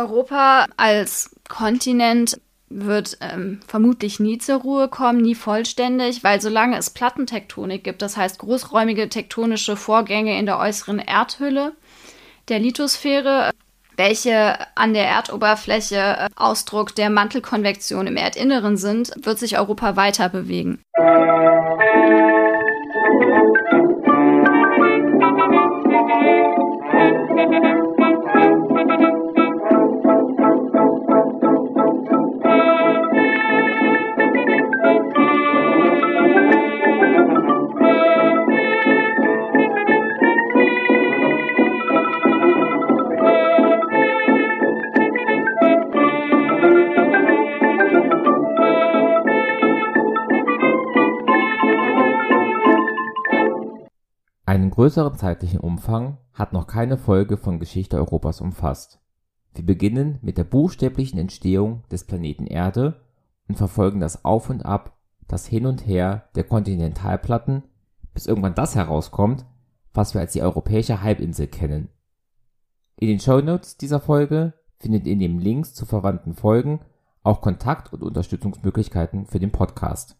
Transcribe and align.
Europa 0.00 0.66
als 0.76 1.30
Kontinent 1.48 2.40
wird 2.68 3.18
ähm, 3.20 3.60
vermutlich 3.66 4.20
nie 4.20 4.38
zur 4.38 4.60
Ruhe 4.60 4.88
kommen, 4.88 5.20
nie 5.20 5.34
vollständig, 5.34 6.22
weil 6.22 6.40
solange 6.40 6.78
es 6.78 6.90
Plattentektonik 6.90 7.82
gibt, 7.82 8.00
das 8.00 8.16
heißt 8.16 8.38
großräumige 8.38 9.08
tektonische 9.08 9.76
Vorgänge 9.76 10.38
in 10.38 10.46
der 10.46 10.58
äußeren 10.58 11.00
Erdhülle 11.00 11.72
der 12.48 12.60
Lithosphäre, 12.60 13.50
welche 13.96 14.56
an 14.76 14.94
der 14.94 15.06
Erdoberfläche 15.06 15.96
äh, 15.96 16.28
Ausdruck 16.36 16.94
der 16.94 17.10
Mantelkonvektion 17.10 18.06
im 18.06 18.16
Erdinneren 18.16 18.76
sind, 18.76 19.12
wird 19.24 19.38
sich 19.38 19.58
Europa 19.58 19.96
weiter 19.96 20.28
bewegen. 20.28 20.82
Größeren 54.80 55.14
zeitlichen 55.14 55.60
Umfang 55.60 56.16
hat 56.32 56.54
noch 56.54 56.66
keine 56.66 56.96
Folge 56.96 57.36
von 57.36 57.58
Geschichte 57.58 57.98
Europas 57.98 58.40
umfasst. 58.40 58.98
Wir 59.52 59.66
beginnen 59.66 60.18
mit 60.22 60.38
der 60.38 60.44
buchstäblichen 60.44 61.18
Entstehung 61.18 61.82
des 61.92 62.04
Planeten 62.04 62.46
Erde 62.46 62.98
und 63.46 63.56
verfolgen 63.56 64.00
das 64.00 64.24
Auf 64.24 64.48
und 64.48 64.64
Ab, 64.64 64.96
das 65.28 65.44
Hin 65.46 65.66
und 65.66 65.86
Her 65.86 66.30
der 66.34 66.44
Kontinentalplatten, 66.44 67.62
bis 68.14 68.24
irgendwann 68.24 68.54
das 68.54 68.74
herauskommt, 68.74 69.44
was 69.92 70.14
wir 70.14 70.22
als 70.22 70.32
die 70.32 70.40
europäische 70.40 71.02
Halbinsel 71.02 71.46
kennen. 71.46 71.90
In 72.96 73.08
den 73.08 73.20
Shownotes 73.20 73.76
dieser 73.76 74.00
Folge 74.00 74.54
findet 74.78 75.06
ihr 75.06 75.16
neben 75.16 75.40
Links 75.40 75.74
zu 75.74 75.84
verwandten 75.84 76.32
Folgen 76.32 76.80
auch 77.22 77.42
Kontakt- 77.42 77.92
und 77.92 78.02
Unterstützungsmöglichkeiten 78.02 79.26
für 79.26 79.40
den 79.40 79.52
Podcast. 79.52 80.16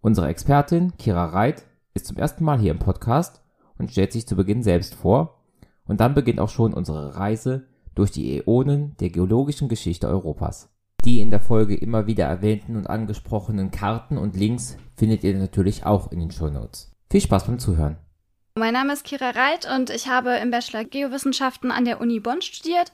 Unsere 0.00 0.28
Expertin 0.28 0.96
Kira 0.96 1.26
Reit 1.26 1.66
ist 1.92 2.06
zum 2.06 2.16
ersten 2.16 2.44
Mal 2.44 2.58
hier 2.58 2.70
im 2.70 2.78
Podcast 2.78 3.42
und 3.78 3.90
stellt 3.90 4.12
sich 4.12 4.26
zu 4.26 4.36
Beginn 4.36 4.62
selbst 4.62 4.94
vor, 4.94 5.38
und 5.86 6.00
dann 6.00 6.14
beginnt 6.14 6.40
auch 6.40 6.50
schon 6.50 6.74
unsere 6.74 7.16
Reise 7.16 7.66
durch 7.94 8.10
die 8.10 8.38
Äonen 8.38 8.96
der 8.98 9.10
geologischen 9.10 9.68
Geschichte 9.68 10.06
Europas. 10.06 10.70
Die 11.04 11.20
in 11.20 11.30
der 11.30 11.40
Folge 11.40 11.74
immer 11.74 12.06
wieder 12.06 12.26
erwähnten 12.26 12.76
und 12.76 12.86
angesprochenen 12.86 13.70
Karten 13.70 14.18
und 14.18 14.36
Links 14.36 14.76
findet 14.94 15.24
ihr 15.24 15.34
natürlich 15.36 15.86
auch 15.86 16.12
in 16.12 16.20
den 16.20 16.30
Shownotes. 16.30 16.92
Viel 17.10 17.20
Spaß 17.22 17.46
beim 17.46 17.58
Zuhören. 17.58 17.96
Mein 18.56 18.74
Name 18.74 18.92
ist 18.92 19.04
Kira 19.04 19.30
Reit 19.30 19.66
und 19.72 19.88
ich 19.90 20.08
habe 20.08 20.30
im 20.36 20.50
Bachelor 20.50 20.84
Geowissenschaften 20.84 21.70
an 21.70 21.84
der 21.84 22.00
Uni 22.00 22.20
Bonn 22.20 22.42
studiert. 22.42 22.92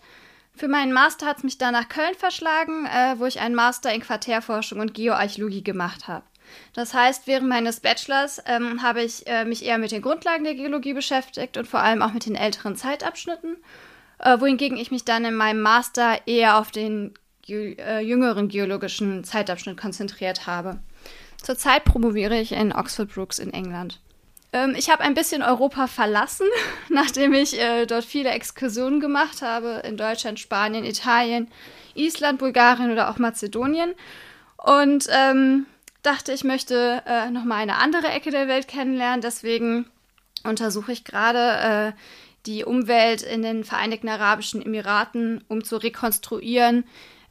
Für 0.53 0.69
meinen 0.69 0.93
Master 0.93 1.27
hat 1.27 1.39
es 1.39 1.43
mich 1.43 1.59
dann 1.59 1.73
nach 1.73 1.89
Köln 1.89 2.15
verschlagen, 2.17 2.87
äh, 2.87 3.19
wo 3.19 3.25
ich 3.25 3.41
einen 3.41 3.57
Master 3.57 3.93
in 3.93 4.03
Quartärforschung 4.03 4.79
und 4.79 4.95
Geoarchäologie 4.95 5.65
gemacht 5.65 6.07
habe. 6.07 6.25
Das 6.73 6.95
heißt, 6.95 7.27
während 7.27 7.49
meines 7.49 7.81
Bachelors 7.81 8.43
ähm, 8.47 8.83
habe 8.83 9.03
ich 9.03 9.27
äh, 9.27 9.45
mich 9.45 9.65
eher 9.65 9.79
mit 9.79 9.93
den 9.93 10.03
Grundlagen 10.03 10.45
der 10.45 10.55
Geologie 10.55 10.93
beschäftigt 10.93 11.57
und 11.57 11.67
vor 11.67 11.81
allem 11.81 12.03
auch 12.03 12.13
mit 12.13 12.27
den 12.27 12.35
älteren 12.35 12.77
Zeitabschnitten, 12.77 13.57
äh, 14.19 14.41
wohingegen 14.41 14.77
ich 14.77 14.91
mich 14.91 15.05
dann 15.05 15.25
in 15.25 15.35
meinem 15.35 15.61
Master 15.61 16.19
eher 16.27 16.59
auf 16.59 16.71
den 16.71 17.15
ge 17.43 17.77
äh, 17.79 18.01
jüngeren 18.01 18.49
geologischen 18.49 19.25
Zeitabschnitt 19.25 19.77
konzentriert 19.77 20.47
habe. 20.47 20.79
Zurzeit 21.43 21.85
promoviere 21.85 22.41
ich 22.41 22.53
in 22.53 22.73
Oxford 22.73 23.13
Brookes 23.13 23.39
in 23.39 23.53
England. 23.53 24.01
Ähm, 24.55 24.75
ich 24.77 24.89
habe 24.89 25.03
ein 25.03 25.15
bisschen 25.15 25.43
Europa 25.43 25.89
verlassen, 25.89 26.47
nachdem 26.89 27.35
ich 27.35 27.61
äh, 27.61 27.87
dort 27.87 28.05
viele 28.05 28.31
Exkursionen 28.31 29.01
gemacht 29.01 29.43
habe 29.43 29.83
in 29.85 29.97
Deutschland, 29.97 30.41
Spanien, 30.41 30.85
Italien, 30.85 31.49
Island, 31.95 32.39
Bulgarien 32.39 32.91
oder 32.91 33.11
auch 33.11 33.19
Mazedonien. 33.19 33.95
Und 34.57 35.07
ähm, 35.11 35.67
dachte, 36.05 36.33
ich 36.33 36.45
möchte 36.45 37.03
äh, 37.07 37.31
nochmal 37.31 37.63
eine 37.63 37.77
andere 37.77 38.09
Ecke 38.09 38.31
der 38.31 38.49
Welt 38.49 38.69
kennenlernen. 38.69 39.21
Deswegen 39.21 39.87
untersuche 40.45 40.93
ich 40.93 41.05
gerade 41.05 41.93
äh, 41.95 42.01
die 42.47 42.65
Umwelt 42.65 43.23
in 43.23 43.43
den 43.43 43.65
Vereinigten 43.65 44.09
Arabischen 44.09 44.65
Emiraten, 44.65 45.43
um 45.49 45.65
zu 45.65 45.77
rekonstruieren, 45.77 46.85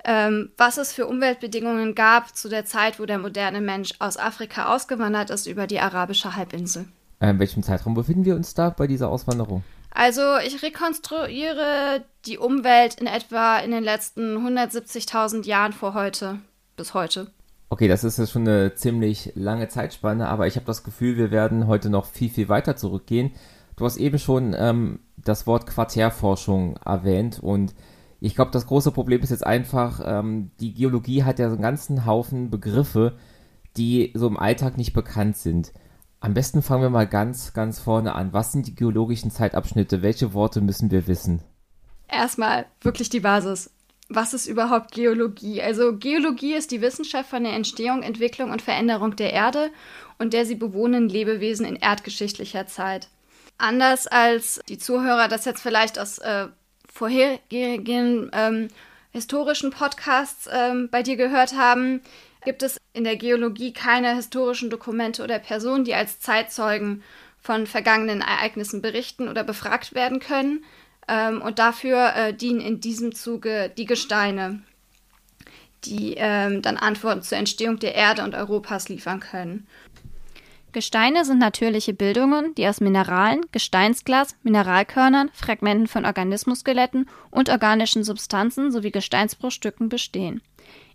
ähm, 0.03 0.51
was 0.57 0.77
es 0.77 0.91
für 0.91 1.07
Umweltbedingungen 1.07 1.95
gab 1.95 2.35
zu 2.35 2.49
der 2.49 2.65
Zeit, 2.65 2.99
wo 2.99 3.05
der 3.05 3.19
moderne 3.19 3.61
Mensch 3.61 3.93
aus 3.99 4.17
Afrika 4.17 4.73
ausgewandert 4.73 5.29
ist 5.29 5.47
über 5.47 5.67
die 5.67 5.79
arabische 5.79 6.35
Halbinsel. 6.35 6.87
Äh, 7.19 7.29
in 7.29 7.39
welchem 7.39 7.63
Zeitraum 7.63 7.93
befinden 7.93 8.25
wir 8.25 8.35
uns 8.35 8.53
da 8.53 8.69
bei 8.69 8.87
dieser 8.87 9.09
Auswanderung? 9.09 9.63
Also 9.91 10.37
ich 10.37 10.61
rekonstruiere 10.63 12.03
die 12.25 12.39
Umwelt 12.39 12.95
in 12.95 13.05
etwa 13.05 13.59
in 13.59 13.69
den 13.69 13.83
letzten 13.83 14.37
170.000 14.37 15.45
Jahren 15.45 15.71
vor 15.71 15.93
heute 15.93 16.39
bis 16.75 16.95
heute. 16.95 17.27
Okay, 17.73 17.87
das 17.87 18.03
ist 18.03 18.19
jetzt 18.19 18.29
schon 18.29 18.47
eine 18.47 18.75
ziemlich 18.75 19.31
lange 19.33 19.67
Zeitspanne, 19.67 20.29
aber 20.29 20.45
ich 20.45 20.57
habe 20.57 20.65
das 20.67 20.83
Gefühl, 20.83 21.17
wir 21.17 21.31
werden 21.31 21.65
heute 21.65 21.89
noch 21.89 22.05
viel, 22.05 22.29
viel 22.29 22.47
weiter 22.47 22.75
zurückgehen. 22.75 23.31
Du 23.77 23.85
hast 23.85 23.97
eben 23.97 24.19
schon 24.19 24.55
ähm, 24.55 24.99
das 25.17 25.47
Wort 25.47 25.65
Quartärforschung 25.65 26.77
erwähnt 26.85 27.39
und 27.41 27.73
ich 28.19 28.35
glaube, 28.35 28.51
das 28.51 28.67
große 28.67 28.91
Problem 28.91 29.21
ist 29.21 29.31
jetzt 29.31 29.47
einfach, 29.47 30.01
ähm, 30.05 30.51
die 30.59 30.75
Geologie 30.75 31.23
hat 31.23 31.39
ja 31.39 31.49
so 31.49 31.55
einen 31.55 31.63
ganzen 31.63 32.05
Haufen 32.05 32.51
Begriffe, 32.51 33.17
die 33.75 34.11
so 34.13 34.27
im 34.27 34.37
Alltag 34.37 34.77
nicht 34.77 34.93
bekannt 34.93 35.37
sind. 35.37 35.73
Am 36.19 36.35
besten 36.35 36.61
fangen 36.61 36.83
wir 36.83 36.91
mal 36.91 37.07
ganz, 37.07 37.53
ganz 37.53 37.79
vorne 37.79 38.13
an. 38.13 38.33
Was 38.33 38.51
sind 38.51 38.67
die 38.67 38.75
geologischen 38.75 39.31
Zeitabschnitte? 39.31 40.03
Welche 40.03 40.35
Worte 40.35 40.61
müssen 40.61 40.91
wir 40.91 41.07
wissen? 41.07 41.41
Erstmal 42.07 42.67
wirklich 42.81 43.09
die 43.09 43.21
Basis 43.21 43.71
was 44.09 44.33
ist 44.33 44.47
überhaupt 44.47 44.91
Geologie? 44.91 45.61
Also 45.61 45.97
Geologie 45.97 46.53
ist 46.53 46.71
die 46.71 46.81
Wissenschaft 46.81 47.29
von 47.29 47.43
der 47.43 47.53
Entstehung, 47.53 48.03
Entwicklung 48.03 48.51
und 48.51 48.61
Veränderung 48.61 49.15
der 49.15 49.33
Erde 49.33 49.71
und 50.19 50.33
der 50.33 50.45
sie 50.45 50.55
bewohnenden 50.55 51.09
Lebewesen 51.09 51.65
in 51.65 51.75
erdgeschichtlicher 51.75 52.67
Zeit. 52.67 53.07
Anders 53.57 54.07
als 54.07 54.59
die 54.67 54.77
Zuhörer 54.77 55.27
das 55.27 55.45
jetzt 55.45 55.61
vielleicht 55.61 55.99
aus 55.99 56.17
äh, 56.19 56.47
vorherigen 56.91 58.29
ähm, 58.33 58.67
historischen 59.11 59.71
Podcasts 59.71 60.49
ähm, 60.51 60.89
bei 60.91 61.03
dir 61.03 61.15
gehört 61.15 61.55
haben, 61.55 62.01
gibt 62.43 62.63
es 62.63 62.77
in 62.93 63.03
der 63.03 63.15
Geologie 63.15 63.73
keine 63.73 64.15
historischen 64.15 64.69
Dokumente 64.69 65.23
oder 65.23 65.39
Personen, 65.39 65.85
die 65.85 65.95
als 65.95 66.19
Zeitzeugen 66.19 67.03
von 67.39 67.67
vergangenen 67.67 68.21
Ereignissen 68.21 68.81
berichten 68.81 69.27
oder 69.27 69.43
befragt 69.43 69.93
werden 69.93 70.19
können, 70.19 70.63
ähm, 71.07 71.41
und 71.41 71.59
dafür 71.59 72.13
äh, 72.15 72.33
dienen 72.33 72.61
in 72.61 72.79
diesem 72.79 73.13
Zuge 73.13 73.71
die 73.77 73.85
Gesteine, 73.85 74.61
die 75.85 76.15
ähm, 76.17 76.61
dann 76.61 76.77
Antworten 76.77 77.21
zur 77.21 77.37
Entstehung 77.37 77.79
der 77.79 77.95
Erde 77.95 78.23
und 78.23 78.35
Europas 78.35 78.89
liefern 78.89 79.19
können. 79.19 79.67
Gesteine 80.73 81.23
sind 81.23 81.37
natürliche 81.37 81.93
Bildungen, 81.93 82.55
die 82.55 82.67
aus 82.67 82.81
Mineralen, 82.81 83.41
Gesteinsglas, 83.51 84.35
Mineralkörnern, 84.41 85.29
Fragmenten 85.33 85.85
von 85.85 86.03
Organismusskeletten 86.03 87.07
und 87.29 87.49
organischen 87.49 88.03
Substanzen 88.03 88.71
sowie 88.71 88.89
Gesteinsbruchstücken 88.89 89.87
bestehen. 89.87 90.41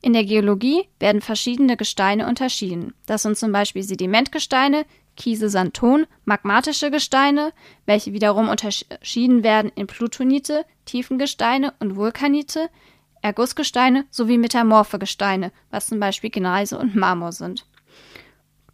In 0.03 0.15
der 0.15 0.25
Geologie 0.25 0.89
werden 0.99 1.21
verschiedene 1.21 1.77
Gesteine 1.77 2.27
unterschieden. 2.27 2.93
Das 3.07 3.23
sind 3.23 3.37
zum 3.37 3.53
Beispiel 3.53 3.85
Sedimentgesteine, 3.85 4.85
Kiese, 5.19 5.51
Sandton, 5.51 6.07
magmatische 6.25 6.91
Gesteine, 6.91 7.53
welche 7.85 8.15
wiederum 8.15 8.49
unterschieden 8.49 9.43
werden 9.43 9.71
in 9.75 9.87
Plutonite, 9.87 10.65
Tiefengesteine 10.87 11.75
und 11.81 11.97
Vulkanite, 11.97 12.71
Ergussgesteine 13.21 14.07
sowie 14.11 14.39
metamorphe 14.39 14.99
Gesteine, 14.99 15.53
was 15.71 15.89
zum 15.89 16.01
Beispiel 16.01 16.31
Gneise 16.31 16.79
und 16.79 16.95
Marmor 16.95 17.33
sind. 17.33 17.67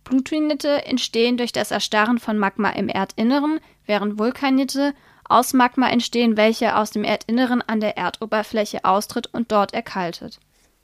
Plutonite 0.04 0.84
entstehen 0.84 1.38
durch 1.38 1.50
das 1.50 1.70
Erstarren 1.70 2.18
von 2.18 2.38
Magma 2.38 2.68
im 2.70 2.90
Erdinneren, 2.90 3.58
während 3.86 4.18
Vulkanite 4.18 4.94
aus 5.26 5.54
Magma 5.54 5.88
entstehen, 5.88 6.36
welche 6.36 6.76
aus 6.76 6.90
dem 6.90 7.04
Erdinneren 7.04 7.62
an 7.62 7.80
der 7.80 7.96
Erdoberfläche 7.96 8.84
austritt 8.84 9.28
und 9.32 9.50
dort 9.50 9.72
erkaltet. 9.72 10.38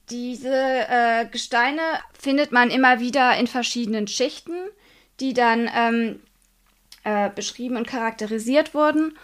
Diese 0.08 0.48
äh, 0.48 1.26
Gesteine 1.26 1.82
findet 2.18 2.50
man 2.50 2.70
immer 2.70 2.98
wieder 2.98 3.36
in 3.36 3.46
verschiedenen 3.46 4.08
Schichten 4.08 4.54
die 5.20 5.34
dann 5.34 5.70
ähm, 5.74 6.20
äh, 7.04 7.30
beschrieben 7.30 7.76
und 7.76 7.86
charakterisiert 7.86 8.74
wurden. 8.74 9.16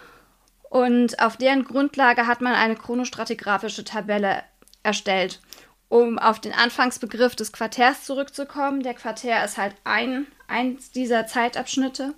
Und 0.69 1.19
auf 1.21 1.37
deren 1.37 1.63
Grundlage 1.63 2.27
hat 2.27 2.41
man 2.41 2.53
eine 2.53 2.75
chronostratigraphische 2.75 3.83
Tabelle 3.83 4.43
erstellt. 4.83 5.39
Um 5.89 6.19
auf 6.19 6.39
den 6.41 6.53
Anfangsbegriff 6.53 7.35
des 7.35 7.53
Quartärs 7.53 8.03
zurückzukommen, 8.03 8.83
der 8.83 8.93
Quartär 8.93 9.43
ist 9.45 9.57
halt 9.57 9.75
ein, 9.85 10.27
eins 10.47 10.91
dieser 10.91 11.27
Zeitabschnitte. 11.27 12.13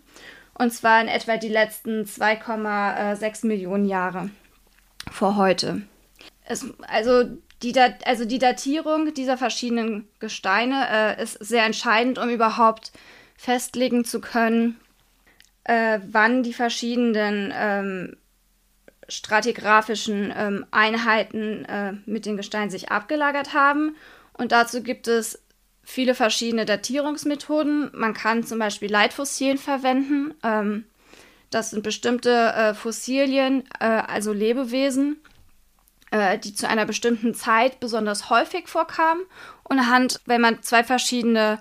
Und 0.55 0.73
zwar 0.73 1.01
in 1.01 1.07
etwa 1.07 1.37
die 1.37 1.49
letzten 1.49 2.03
2,6 2.03 3.45
Millionen 3.45 3.85
Jahre 3.85 4.29
vor 5.11 5.35
heute. 5.35 5.83
Es, 6.45 6.65
also, 6.87 7.25
die 7.61 7.73
also 8.05 8.25
die 8.25 8.39
Datierung 8.39 9.13
dieser 9.13 9.37
verschiedenen 9.37 10.07
Gesteine 10.19 10.87
äh, 10.89 11.23
ist 11.23 11.33
sehr 11.33 11.65
entscheidend, 11.65 12.17
um 12.17 12.29
überhaupt 12.29 12.91
festlegen 13.39 14.03
zu 14.03 14.19
können, 14.19 14.77
äh, 15.63 15.99
wann 16.11 16.43
die 16.43 16.51
verschiedenen 16.51 17.53
ähm, 17.55 18.17
stratigraphischen 19.07 20.33
ähm, 20.35 20.65
Einheiten 20.71 21.63
äh, 21.63 21.93
mit 22.05 22.25
den 22.25 22.35
Gesteinen 22.35 22.69
sich 22.69 22.91
abgelagert 22.91 23.53
haben. 23.53 23.95
Und 24.33 24.51
dazu 24.51 24.83
gibt 24.83 25.07
es 25.07 25.41
viele 25.83 26.15
verschiedene 26.15 26.65
Datierungsmethoden. 26.65 27.91
Man 27.93 28.13
kann 28.13 28.43
zum 28.43 28.59
Beispiel 28.59 28.91
Leitfossilien 28.91 29.57
verwenden. 29.57 30.33
Ähm, 30.43 30.83
das 31.49 31.69
sind 31.69 31.81
bestimmte 31.81 32.31
äh, 32.31 32.73
Fossilien, 32.73 33.63
äh, 33.79 33.85
also 33.85 34.33
Lebewesen, 34.33 35.15
äh, 36.11 36.37
die 36.37 36.53
zu 36.53 36.67
einer 36.67 36.85
bestimmten 36.85 37.33
Zeit 37.33 37.79
besonders 37.79 38.29
häufig 38.29 38.67
vorkamen. 38.67 39.23
Und 39.63 39.79
anhand, 39.79 40.19
wenn 40.25 40.41
man 40.41 40.61
zwei 40.61 40.83
verschiedene 40.83 41.59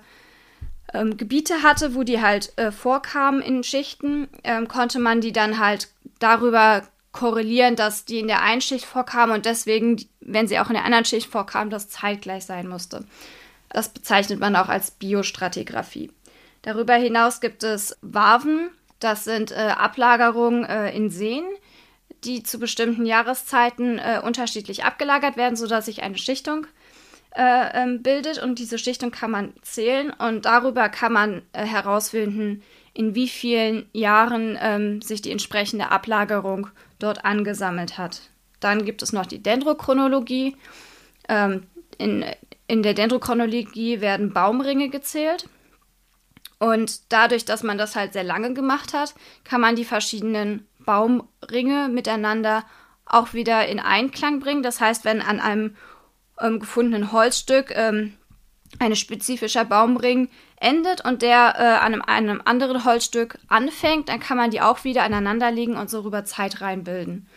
ähm, 0.93 1.17
Gebiete 1.17 1.63
hatte, 1.63 1.95
wo 1.95 2.03
die 2.03 2.21
halt 2.21 2.53
äh, 2.57 2.71
vorkamen 2.71 3.41
in 3.41 3.63
Schichten, 3.63 4.27
ähm, 4.43 4.67
konnte 4.67 4.99
man 4.99 5.21
die 5.21 5.31
dann 5.31 5.59
halt 5.59 5.89
darüber 6.19 6.83
korrelieren, 7.11 7.75
dass 7.75 8.05
die 8.05 8.19
in 8.19 8.27
der 8.27 8.41
einen 8.41 8.61
Schicht 8.61 8.85
vorkamen 8.85 9.33
und 9.33 9.45
deswegen, 9.45 10.05
wenn 10.21 10.47
sie 10.47 10.59
auch 10.59 10.67
in 10.67 10.75
der 10.75 10.85
anderen 10.85 11.05
Schicht 11.05 11.29
vorkamen, 11.29 11.69
das 11.69 11.89
zeitgleich 11.89 12.45
sein 12.45 12.67
musste. 12.67 13.05
Das 13.69 13.89
bezeichnet 13.89 14.39
man 14.39 14.55
auch 14.55 14.69
als 14.69 14.91
Biostratigraphie. 14.91 16.11
Darüber 16.61 16.95
hinaus 16.95 17.39
gibt 17.39 17.63
es 17.63 17.97
Waven, 18.01 18.69
das 18.99 19.23
sind 19.23 19.51
äh, 19.51 19.55
Ablagerungen 19.55 20.65
äh, 20.65 20.95
in 20.95 21.09
Seen, 21.09 21.45
die 22.23 22.43
zu 22.43 22.59
bestimmten 22.59 23.05
Jahreszeiten 23.05 23.97
äh, 23.97 24.21
unterschiedlich 24.23 24.83
abgelagert 24.83 25.37
werden, 25.37 25.55
sodass 25.55 25.85
sich 25.85 26.03
eine 26.03 26.17
Schichtung 26.17 26.67
äh, 27.35 27.83
ähm, 27.83 28.01
bildet 28.01 28.41
und 28.41 28.59
diese 28.59 28.77
Schichtung 28.77 29.11
kann 29.11 29.31
man 29.31 29.53
zählen 29.61 30.11
und 30.11 30.45
darüber 30.45 30.89
kann 30.89 31.13
man 31.13 31.41
äh, 31.53 31.63
herausfinden, 31.63 32.63
in 32.93 33.15
wie 33.15 33.27
vielen 33.27 33.87
Jahren 33.93 34.57
ähm, 34.59 35.01
sich 35.01 35.21
die 35.21 35.31
entsprechende 35.31 35.91
Ablagerung 35.91 36.67
dort 36.97 37.23
angesammelt 37.25 37.97
hat. 37.97 38.21
Dann 38.59 38.83
gibt 38.83 39.01
es 39.01 39.13
noch 39.13 39.25
die 39.25 39.41
Dendrochronologie. 39.41 40.57
Ähm, 41.27 41.67
in, 41.97 42.25
in 42.67 42.83
der 42.83 42.93
Dendrochronologie 42.93 44.01
werden 44.01 44.33
Baumringe 44.33 44.89
gezählt. 44.89 45.47
Und 46.59 47.11
dadurch, 47.13 47.45
dass 47.45 47.63
man 47.63 47.77
das 47.77 47.95
halt 47.95 48.13
sehr 48.13 48.23
lange 48.23 48.53
gemacht 48.53 48.93
hat, 48.93 49.13
kann 49.43 49.61
man 49.61 49.75
die 49.75 49.85
verschiedenen 49.85 50.67
Baumringe 50.79 51.87
miteinander 51.87 52.65
auch 53.05 53.33
wieder 53.33 53.67
in 53.67 53.79
Einklang 53.79 54.39
bringen. 54.39 54.61
Das 54.61 54.81
heißt, 54.81 55.05
wenn 55.05 55.21
an 55.21 55.39
einem 55.39 55.75
ähm, 56.41 56.59
gefundenen 56.59 57.11
Holzstück 57.11 57.71
ähm, 57.75 58.13
ein 58.77 58.95
spezifischer 58.95 59.65
Baumring 59.65 60.29
endet 60.57 61.03
und 61.03 61.21
der 61.21 61.55
äh, 61.57 61.63
an 61.83 61.93
einem, 61.93 62.01
einem, 62.03 62.41
anderen 62.45 62.85
Holzstück 62.85 63.39
anfängt, 63.47 64.09
dann 64.09 64.19
kann 64.19 64.37
man 64.37 64.51
die 64.51 64.61
auch 64.61 64.83
wieder 64.83 65.03
aneinanderlegen 65.03 65.75
und 65.75 65.89
so 65.89 66.01
rüber 66.01 66.25
Zeit 66.25 66.61
reinbilden. 66.61 67.27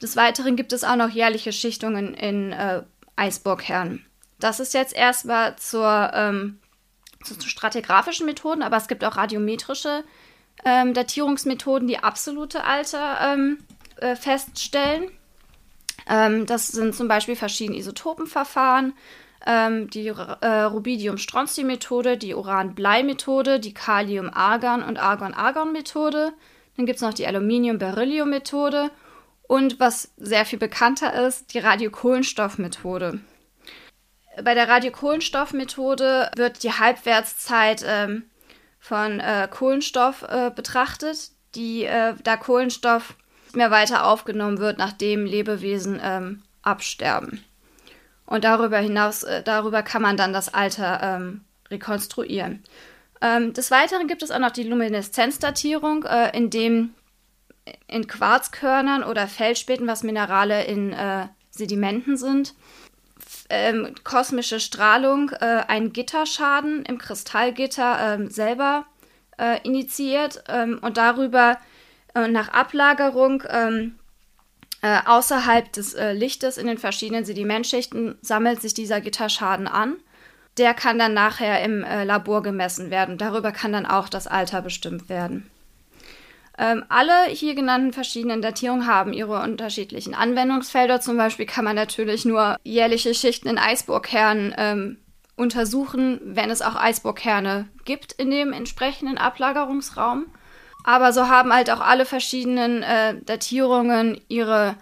Des 0.00 0.16
Weiteren 0.16 0.56
gibt 0.56 0.72
es 0.72 0.84
auch 0.84 0.96
noch 0.96 1.10
jährliche 1.10 1.52
Schichtungen 1.52 2.14
in 2.14 2.52
äh, 2.52 2.82
Eisbohrkernen. 3.16 4.06
Das 4.38 4.60
ist 4.60 4.72
jetzt 4.72 4.94
erstmal 4.94 5.56
zur, 5.56 6.10
ähm, 6.14 6.58
zu, 7.24 7.36
zu 7.36 7.48
stratigraphischen 7.48 8.26
Methoden, 8.26 8.62
aber 8.62 8.76
es 8.76 8.88
gibt 8.88 9.04
auch 9.04 9.16
radiometrische 9.16 10.04
ähm, 10.64 10.94
Datierungsmethoden, 10.94 11.88
die 11.88 11.98
absolute 11.98 12.64
Alter 12.64 13.18
ähm, 13.32 13.58
äh, 13.96 14.16
feststellen. 14.16 15.10
Ähm, 16.10 16.44
das 16.44 16.68
sind 16.68 16.94
zum 16.94 17.06
Beispiel 17.06 17.36
verschiedene 17.36 17.78
Isotopenverfahren, 17.78 18.94
ähm, 19.46 19.88
die 19.88 20.08
äh, 20.08 20.62
Rubidium-Strontium-Methode, 20.62 22.18
die 22.18 22.34
Uran-Blei-Methode, 22.34 23.60
die 23.60 23.72
Kalium-Argon- 23.72 24.82
und 24.82 24.98
Argon-Argon-Methode. 24.98 26.32
Dann 26.76 26.86
gibt 26.86 26.96
es 26.96 27.02
noch 27.02 27.14
die 27.14 27.26
Aluminium-Beryllium-Methode 27.26 28.90
und 29.42 29.78
was 29.78 30.12
sehr 30.16 30.44
viel 30.44 30.58
bekannter 30.58 31.26
ist, 31.26 31.54
die 31.54 31.60
Radiokohlenstoff-Methode. 31.60 33.20
Bei 34.42 34.54
der 34.54 34.68
Radiokohlenstoff-Methode 34.68 36.30
wird 36.36 36.62
die 36.62 36.72
Halbwertszeit 36.72 37.84
ähm, 37.86 38.24
von 38.78 39.20
äh, 39.20 39.48
Kohlenstoff 39.50 40.22
äh, 40.22 40.50
betrachtet, 40.54 41.30
die, 41.54 41.84
äh, 41.84 42.14
da 42.24 42.36
Kohlenstoff 42.36 43.16
mehr 43.56 43.70
weiter 43.70 44.06
aufgenommen 44.06 44.58
wird, 44.58 44.78
nachdem 44.78 45.24
Lebewesen 45.24 46.00
ähm, 46.02 46.42
absterben. 46.62 47.44
Und 48.26 48.44
darüber 48.44 48.78
hinaus, 48.78 49.22
äh, 49.22 49.42
darüber 49.42 49.82
kann 49.82 50.02
man 50.02 50.16
dann 50.16 50.32
das 50.32 50.52
Alter 50.52 51.00
ähm, 51.02 51.40
rekonstruieren. 51.70 52.62
Ähm, 53.20 53.52
des 53.52 53.70
Weiteren 53.70 54.06
gibt 54.06 54.22
es 54.22 54.30
auch 54.30 54.38
noch 54.38 54.50
die 54.50 54.62
Lumineszenzdatierung, 54.62 56.04
äh, 56.04 56.36
in 56.36 56.50
dem 56.50 56.94
in 57.86 58.06
Quarzkörnern 58.06 59.04
oder 59.04 59.28
Feldspäten, 59.28 59.86
was 59.86 60.02
Minerale 60.02 60.64
in 60.64 60.92
äh, 60.92 61.26
Sedimenten 61.50 62.16
sind, 62.16 62.54
ähm, 63.48 63.94
kosmische 64.04 64.60
Strahlung 64.60 65.30
äh, 65.30 65.64
einen 65.68 65.92
Gitterschaden 65.92 66.84
im 66.84 66.98
Kristallgitter 66.98 68.14
ähm, 68.14 68.30
selber 68.30 68.86
äh, 69.38 69.60
initiiert 69.62 70.42
ähm, 70.48 70.78
und 70.80 70.96
darüber 70.96 71.58
äh, 72.14 72.28
nach 72.28 72.48
Ablagerung 72.48 73.42
ähm, 73.48 73.98
äh, 74.82 74.98
außerhalb 75.04 75.72
des 75.72 75.94
äh, 75.94 76.12
Lichtes 76.12 76.56
in 76.56 76.66
den 76.66 76.78
verschiedenen 76.78 77.24
Sedimentschichten 77.24 78.16
sammelt 78.22 78.62
sich 78.62 78.74
dieser 78.74 79.00
Gitterschaden 79.00 79.66
an. 79.66 79.96
Der 80.58 80.74
kann 80.74 80.98
dann 80.98 81.14
nachher 81.14 81.62
im 81.62 81.84
äh, 81.84 82.04
Labor 82.04 82.42
gemessen 82.42 82.90
werden. 82.90 83.18
Darüber 83.18 83.52
kann 83.52 83.72
dann 83.72 83.86
auch 83.86 84.08
das 84.08 84.26
Alter 84.26 84.62
bestimmt 84.62 85.08
werden. 85.08 85.50
Ähm, 86.58 86.84
alle 86.88 87.26
hier 87.28 87.54
genannten 87.54 87.92
verschiedenen 87.92 88.42
Datierungen 88.42 88.86
haben 88.86 89.12
ihre 89.12 89.42
unterschiedlichen 89.42 90.14
Anwendungsfelder. 90.14 91.00
Zum 91.00 91.16
Beispiel 91.16 91.46
kann 91.46 91.64
man 91.64 91.76
natürlich 91.76 92.24
nur 92.24 92.56
jährliche 92.64 93.14
Schichten 93.14 93.48
in 93.48 93.58
Eisbohrkernen 93.58 94.54
ähm, 94.58 94.98
untersuchen, 95.36 96.20
wenn 96.22 96.50
es 96.50 96.60
auch 96.60 96.76
Eisbohrkerne 96.76 97.66
gibt 97.84 98.12
in 98.12 98.30
dem 98.30 98.52
entsprechenden 98.52 99.16
Ablagerungsraum. 99.16 100.26
Aber 100.84 101.12
so 101.12 101.28
haben 101.28 101.52
halt 101.52 101.70
auch 101.70 101.80
alle 101.80 102.04
verschiedenen 102.04 102.82
äh, 102.82 103.14
Datierungen 103.22 104.20
ihre 104.28 104.76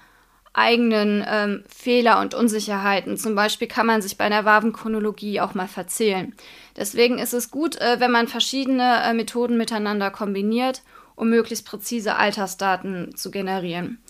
eigenen 0.52 1.24
ähm, 1.28 1.64
Fehler 1.68 2.20
und 2.20 2.34
Unsicherheiten. 2.34 3.16
Zum 3.16 3.34
Beispiel 3.34 3.68
kann 3.68 3.86
man 3.86 4.02
sich 4.02 4.18
bei 4.18 4.24
einer 4.24 4.44
Wavenchronologie 4.44 5.40
auch 5.40 5.54
mal 5.54 5.68
verzählen. 5.68 6.34
Deswegen 6.76 7.18
ist 7.18 7.32
es 7.32 7.50
gut, 7.50 7.76
äh, 7.80 8.00
wenn 8.00 8.10
man 8.10 8.28
verschiedene 8.28 9.02
äh, 9.02 9.14
Methoden 9.14 9.56
miteinander 9.56 10.10
kombiniert, 10.10 10.82
um 11.14 11.30
möglichst 11.30 11.66
präzise 11.66 12.16
Altersdaten 12.16 13.14
zu 13.16 13.30
generieren. 13.30 14.02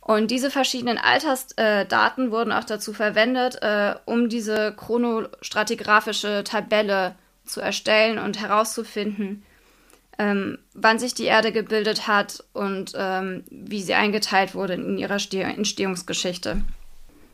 Und 0.00 0.30
diese 0.30 0.50
verschiedenen 0.50 0.96
Altersdaten 0.96 2.30
wurden 2.30 2.52
auch 2.52 2.64
dazu 2.64 2.94
verwendet, 2.94 3.60
äh, 3.60 3.94
um 4.06 4.28
diese 4.28 4.72
chronostratigraphische 4.74 6.44
Tabelle 6.44 7.14
zu 7.44 7.60
erstellen 7.60 8.18
und 8.18 8.40
herauszufinden, 8.40 9.42
ähm, 10.18 10.58
wann 10.74 10.98
sich 10.98 11.14
die 11.14 11.24
Erde 11.24 11.52
gebildet 11.52 12.08
hat 12.08 12.44
und 12.52 12.92
ähm, 12.96 13.44
wie 13.50 13.82
sie 13.82 13.94
eingeteilt 13.94 14.54
wurde 14.54 14.74
in 14.74 14.98
ihrer 14.98 15.18
Ste 15.18 15.42
Entstehungsgeschichte. 15.42 16.62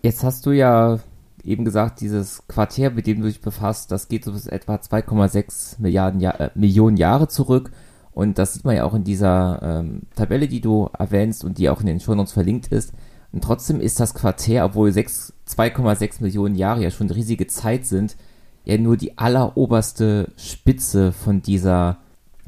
Jetzt 0.03 0.23
hast 0.23 0.45
du 0.45 0.51
ja 0.51 0.99
eben 1.45 1.65
gesagt, 1.65 2.01
dieses 2.01 2.47
Quartär, 2.47 2.91
mit 2.91 3.07
dem 3.07 3.21
du 3.21 3.27
dich 3.27 3.41
befasst, 3.41 3.91
das 3.91 4.09
geht 4.09 4.25
so 4.25 4.33
bis 4.33 4.47
etwa 4.47 4.77
2,6 4.77 5.81
Milliarden 5.81 6.21
Jahr, 6.21 6.41
äh, 6.41 6.51
Millionen 6.55 6.97
Jahre 6.97 7.29
zurück. 7.29 7.71
Und 8.13 8.39
das 8.39 8.55
sieht 8.55 8.65
man 8.65 8.77
ja 8.77 8.85
auch 8.85 8.95
in 8.95 9.05
dieser 9.05 9.61
ähm, 9.63 10.03
Tabelle, 10.15 10.47
die 10.47 10.61
du 10.61 10.89
erwähnst 10.97 11.45
und 11.45 11.59
die 11.59 11.69
auch 11.69 11.81
in 11.81 11.87
den 11.87 12.01
Shownotes 12.01 12.33
verlinkt 12.33 12.69
ist. 12.69 12.93
Und 13.33 13.43
trotzdem 13.43 13.81
ist 13.81 13.99
das 13.99 14.15
Quartär, 14.15 14.65
obwohl 14.65 14.91
2,6 14.91 16.23
Millionen 16.23 16.55
Jahre 16.55 16.83
ja 16.83 16.91
schon 16.91 17.11
riesige 17.11 17.49
Zeit 17.49 17.87
sind, 17.87 18.17
ja 18.65 18.79
nur 18.79 18.97
die 18.97 19.19
alleroberste 19.19 20.33
Spitze 20.37 21.11
von 21.11 21.43
dieser 21.43 21.99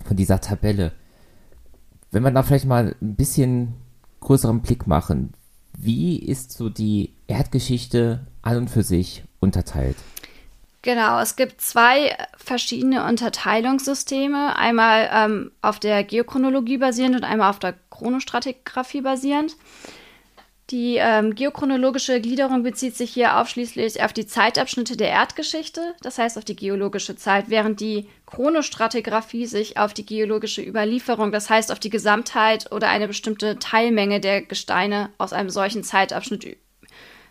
von 0.06 0.16
dieser 0.16 0.40
Tabelle. 0.40 0.92
Wenn 2.10 2.22
wir 2.22 2.30
da 2.30 2.42
vielleicht 2.42 2.66
mal 2.66 2.94
ein 3.02 3.16
bisschen 3.16 3.74
größeren 4.20 4.62
Blick 4.62 4.86
machen, 4.86 5.32
wie 5.76 6.18
ist 6.18 6.52
so 6.52 6.68
die 6.68 7.12
Erdgeschichte 7.26 8.26
an 8.42 8.56
und 8.56 8.70
für 8.70 8.82
sich 8.82 9.24
unterteilt? 9.40 9.96
Genau, 10.82 11.20
es 11.20 11.34
gibt 11.34 11.60
zwei 11.60 12.16
verschiedene 12.36 13.04
Unterteilungssysteme, 13.06 14.56
einmal 14.56 15.10
ähm, 15.12 15.50
auf 15.60 15.80
der 15.80 16.04
Geochronologie 16.04 16.78
basierend 16.78 17.16
und 17.16 17.24
einmal 17.24 17.50
auf 17.50 17.58
der 17.58 17.74
Chronostratigraphie 17.90 19.00
basierend. 19.00 19.56
Die 20.70 20.96
ähm, 20.96 21.36
geochronologische 21.36 22.20
Gliederung 22.20 22.64
bezieht 22.64 22.96
sich 22.96 23.12
hier 23.12 23.38
ausschließlich 23.38 24.02
auf 24.02 24.12
die 24.12 24.26
Zeitabschnitte 24.26 24.96
der 24.96 25.10
Erdgeschichte, 25.10 25.94
das 26.02 26.18
heißt 26.18 26.36
auf 26.38 26.44
die 26.44 26.56
geologische 26.56 27.14
Zeit, 27.14 27.44
während 27.48 27.78
die 27.78 28.08
Chronostratigraphie 28.26 29.46
sich 29.46 29.78
auf 29.78 29.94
die 29.94 30.04
geologische 30.04 30.62
Überlieferung, 30.62 31.30
das 31.30 31.48
heißt 31.48 31.70
auf 31.70 31.78
die 31.78 31.90
Gesamtheit 31.90 32.72
oder 32.72 32.88
eine 32.88 33.06
bestimmte 33.06 33.60
Teilmenge 33.60 34.18
der 34.18 34.42
Gesteine 34.42 35.10
aus 35.18 35.32
einem 35.32 35.50
solchen 35.50 35.84
Zeitabschnitt 35.84 36.56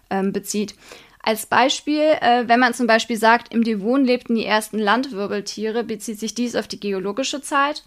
ähm, 0.10 0.32
bezieht. 0.32 0.76
Als 1.22 1.46
Beispiel, 1.46 2.04
äh, 2.22 2.48
wenn 2.48 2.62
man 2.62 2.74
zum 2.74 2.88
Beispiel 2.88 3.18
sagt, 3.18 3.54
im 3.54 3.66
Devon 3.66 4.06
lebten 4.06 4.36
die 4.36 4.46
ersten 4.46 4.80
Landwirbeltiere, 4.80 5.84
bezieht 5.84 6.20
sich 6.20 6.36
dies 6.36 6.56
auf 6.56 6.70
die 6.70 6.80
geologische 6.80 7.42
Zeit. 7.42 7.84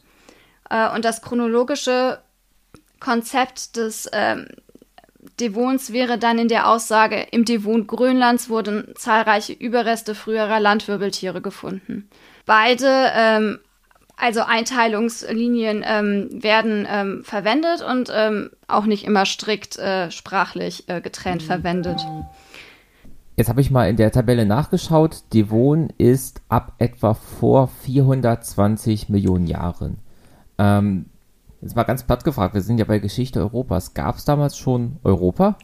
Äh, 0.69 0.95
und 0.95 1.07
das 1.07 1.23
chronologische 1.23 2.21
Konzept 3.01 3.77
des 3.77 4.11
ähm, 4.13 4.49
Devons 5.41 5.93
wäre 5.93 6.19
dann 6.19 6.39
in 6.39 6.49
der 6.49 6.69
Aussage, 6.69 7.27
im 7.31 7.45
Devon 7.45 7.87
Grönlands 7.87 8.49
wurden 8.49 8.93
zahlreiche 8.97 9.53
Überreste 9.53 10.15
früherer 10.15 10.61
Landwirbeltiere 10.61 11.41
gefunden. 11.41 12.09
Beide 12.47 13.11
ähm, 13.15 13.59
also 14.17 14.41
Einteilungslinien 14.43 15.85
ähm, 15.87 16.29
werden 16.33 16.87
ähm, 16.91 17.23
verwendet 17.25 17.83
und 17.83 18.11
ähm, 18.13 18.51
auch 18.67 18.85
nicht 18.85 19.05
immer 19.05 19.25
strikt 19.25 19.79
äh, 19.79 20.11
sprachlich 20.11 20.89
äh, 20.89 21.01
getrennt 21.01 21.43
verwendet. 21.43 22.05
Jetzt 23.37 23.49
habe 23.49 23.61
ich 23.61 23.71
mal 23.71 23.89
in 23.89 23.97
der 23.97 24.11
Tabelle 24.11 24.45
nachgeschaut. 24.45 25.23
Devon 25.33 25.91
ist 25.97 26.41
ab 26.49 26.73
etwa 26.79 27.15
vor 27.15 27.69
420 27.69 29.09
Millionen 29.09 29.47
Jahren. 29.47 29.99
Ähm, 30.59 31.07
jetzt 31.61 31.77
mal 31.77 31.85
ganz 31.85 32.05
platt 32.05 32.25
gefragt, 32.25 32.55
wir 32.55 32.61
sind 32.61 32.79
ja 32.79 32.85
bei 32.85 32.99
Geschichte 32.99 33.41
Europas. 33.41 33.95
Gab 33.95 34.17
es 34.17 34.25
damals 34.25 34.57
schon 34.57 34.99
Europa? 35.05 35.57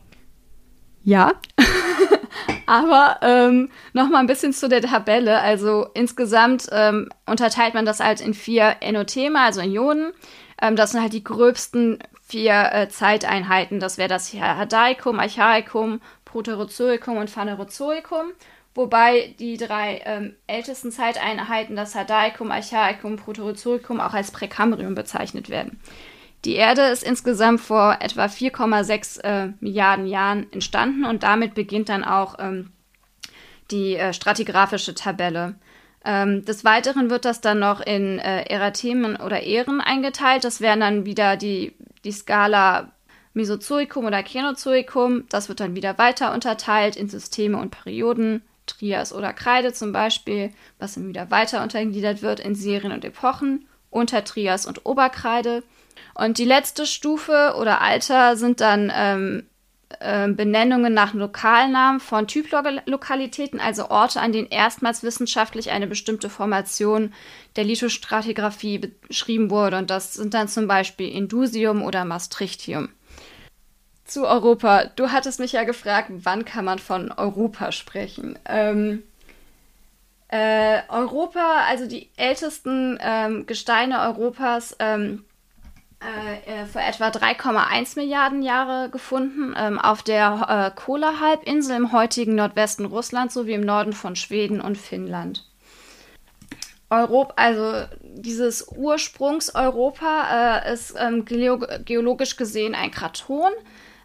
Ja. 1.03 1.33
Aber 2.67 3.19
ähm, 3.23 3.71
noch 3.93 4.09
mal 4.09 4.21
ein 4.21 4.27
bisschen 4.27 4.53
zu 4.53 4.69
der 4.69 4.83
Tabelle. 4.83 5.41
Also 5.41 5.87
insgesamt 5.95 6.69
ähm, 6.73 7.09
unterteilt 7.27 7.75
man 7.75 7.85
das 7.85 8.01
halt 8.01 8.21
in 8.21 8.35
vier 8.35 8.77
Enotheme, 8.81 9.41
also 9.41 9.61
in 9.61 9.73
Ionen. 9.73 10.13
Ähm, 10.61 10.77
das 10.77 10.93
sind 10.93 11.03
halt 11.03 11.13
die 11.13 11.25
gröbsten 11.25 11.99
vier 12.23 12.71
äh, 12.73 12.89
Zeiteinheiten. 12.89 13.81
Das 13.81 13.99
wäre 13.99 14.09
das 14.09 14.33
Hadaikum, 14.33 15.21
Archaikum, 15.21 16.01
Proterozoikum 16.25 17.19
und 17.19 17.31
Phanerozoikum. 17.31 18.33
Wobei 18.75 19.35
die 19.39 19.57
drei 19.57 20.03
ähm, 20.05 20.35
ältesten 20.47 20.91
Zeiteinheiten, 20.91 21.77
das 21.77 21.95
Hadaikum, 21.95 22.51
Archaikum, 22.51 23.17
Proterozoikum, 23.17 24.01
auch 24.01 24.15
als 24.15 24.33
Präkambrium 24.33 24.95
bezeichnet 24.95 25.49
werden. 25.49 25.81
Die 26.45 26.57
Erde 26.57 26.83
ist 26.83 27.05
insgesamt 27.05 27.61
vor 27.61 27.99
etwa 28.01 28.27
4,6 28.27 29.21
äh, 29.23 29.53
Milliarden 29.61 30.07
Jahren 30.07 30.53
entstanden 30.53 31.05
und 31.05 31.23
damit 31.23 31.55
beginnt 31.55 31.89
dann 31.89 32.05
auch 32.05 32.37
ähm, 32.39 32.73
die 33.71 33.97
äh, 33.97 34.13
stratigraphische 34.13 34.95
Tabelle. 34.95 35.55
Ähm, 36.05 36.45
des 36.45 36.65
Weiteren 36.65 37.09
wird 37.09 37.25
das 37.25 37.41
dann 37.41 37.61
noch 37.61 37.81
in 37.81 38.19
äh, 38.19 38.43
Erathemen 38.43 39.17
oder 39.17 39.43
Ähren 39.43 39.81
eingeteilt. 39.81 40.45
Das 40.45 40.61
wären 40.61 40.81
dann 40.81 41.07
wieder 41.07 41.37
die, 41.37 41.75
die 42.05 42.13
Skala 42.13 42.93
Mesozoikum 43.33 44.05
oder 44.05 44.23
Känozoikum. 44.23 45.25
Das 45.31 45.49
wird 45.49 45.61
dann 45.61 45.75
wieder 45.75 45.97
weiter 45.97 46.35
unterteilt 46.35 46.97
in 46.97 47.09
Systeme 47.09 47.57
und 47.57 47.71
Perioden, 47.71 48.43
Trias 48.67 49.13
oder 49.13 49.33
Kreide 49.33 49.73
zum 49.73 49.93
Beispiel, 49.93 50.53
was 50.79 50.95
dann 50.95 51.09
wieder 51.09 51.31
weiter 51.31 51.63
untergliedert 51.63 52.23
wird 52.23 52.41
in 52.41 52.55
Serien 52.55 52.93
und 52.93 53.05
Epochen, 53.05 53.67
Untertrias 53.91 54.67
und 54.67 54.87
Oberkreide. 54.87 55.63
Und 56.15 56.39
die 56.39 56.45
letzte 56.45 56.87
Stufe 56.87 57.55
oder 57.59 57.81
Alter 57.81 58.37
sind 58.37 58.61
dann 58.61 58.93
ähm, 58.95 59.47
äh, 60.01 60.29
Benennungen 60.29 60.95
nach 60.95 61.15
Lokalnamen 61.15 62.01
von 62.01 62.27
Typlokalitäten, 62.27 63.61
also 63.61 63.91
Orte, 63.91 64.21
an 64.21 64.33
denen 64.33 64.49
erstmals 64.49 65.03
wissenschaftlich 65.03 65.71
eine 65.71 65.87
bestimmte 65.87 66.31
Formation 66.31 67.13
der 67.57 67.65
Lithostratigraphie 67.65 68.93
beschrieben 69.09 69.51
wurde. 69.51 69.79
Und 69.79 69.91
das 69.91 70.15
sind 70.15 70.35
dann 70.35 70.49
zum 70.49 70.67
Beispiel 70.67 71.09
Indusium 71.09 71.83
oder 71.83 72.05
Maastrichtium. 72.05 72.89
Zu 74.05 74.27
Europa. 74.27 74.85
Du 74.97 75.11
hattest 75.13 75.41
mich 75.41 75.53
ja 75.53 75.65
gefragt, 75.65 76.11
wann 76.11 76.45
kann 76.45 76.65
man 76.65 76.79
von 76.79 77.11
Europa 77.11 77.73
sprechen? 77.73 78.39
Ähm, 78.45 79.03
äh, 80.29 80.81
Europa, 80.89 81.65
also 81.69 81.87
die 81.87 82.11
ältesten 82.17 82.99
ähm, 83.01 83.47
Gesteine 83.47 84.01
Europas, 84.01 84.77
ähm, 84.79 85.25
äh, 86.05 86.63
äh, 86.63 86.67
vor 86.67 86.83
etwa 86.83 87.09
3,1 87.09 87.97
Milliarden 87.99 88.43
Jahre 88.43 88.91
gefunden 88.91 89.55
ähm, 89.57 89.79
auf 89.79 90.03
der 90.03 90.73
äh, 90.77 90.79
Kola-Halbinsel 90.79 91.77
im 91.77 91.93
heutigen 91.93 92.35
Nordwesten 92.35 92.85
Russlands 92.85 93.33
sowie 93.33 93.55
im 93.55 93.63
Norden 93.63 93.95
von 93.95 94.17
Schweden 94.17 94.61
und 94.61 94.77
Finnland. 94.77 95.47
Europa, 96.91 97.33
also 97.37 97.87
dieses 98.03 98.69
Ursprungs-Europa 98.69 100.61
äh, 100.67 100.75
ist 100.75 100.95
ähm, 100.99 101.25
geologisch 101.25 102.37
gesehen 102.37 102.75
ein 102.75 102.91
Kraton 102.91 103.53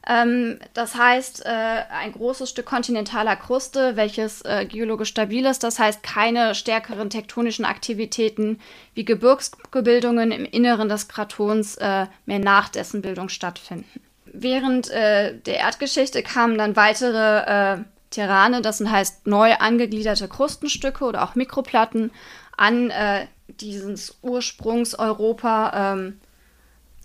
ähm, 0.09 0.57
das 0.73 0.95
heißt, 0.95 1.45
äh, 1.45 1.49
ein 1.49 2.11
großes 2.13 2.49
Stück 2.49 2.65
kontinentaler 2.65 3.35
Kruste, 3.35 3.95
welches 3.95 4.41
äh, 4.41 4.65
geologisch 4.65 5.09
stabil 5.09 5.45
ist, 5.45 5.63
das 5.63 5.77
heißt 5.77 6.01
keine 6.01 6.55
stärkeren 6.55 7.11
tektonischen 7.11 7.63
Aktivitäten 7.63 8.59
wie 8.95 9.05
Gebirgsbildungen 9.05 10.31
im 10.31 10.45
Inneren 10.45 10.89
des 10.89 11.07
Kratons 11.07 11.75
äh, 11.75 12.07
mehr 12.25 12.39
nach 12.39 12.69
dessen 12.69 13.03
Bildung 13.03 13.29
stattfinden. 13.29 14.01
Während 14.25 14.89
äh, 14.89 15.35
der 15.37 15.57
Erdgeschichte 15.59 16.23
kamen 16.23 16.57
dann 16.57 16.75
weitere 16.75 17.75
äh, 17.75 17.77
Terrane, 18.09 18.63
das 18.63 18.79
sind 18.79 18.91
heißt 18.91 19.27
neu 19.27 19.53
angegliederte 19.53 20.27
Krustenstücke 20.27 21.05
oder 21.05 21.23
auch 21.23 21.35
Mikroplatten, 21.35 22.09
an 22.57 22.89
äh, 22.89 23.27
dieses 23.47 24.17
Ursprungs-Europa 24.23 25.93
ähm, 25.93 26.19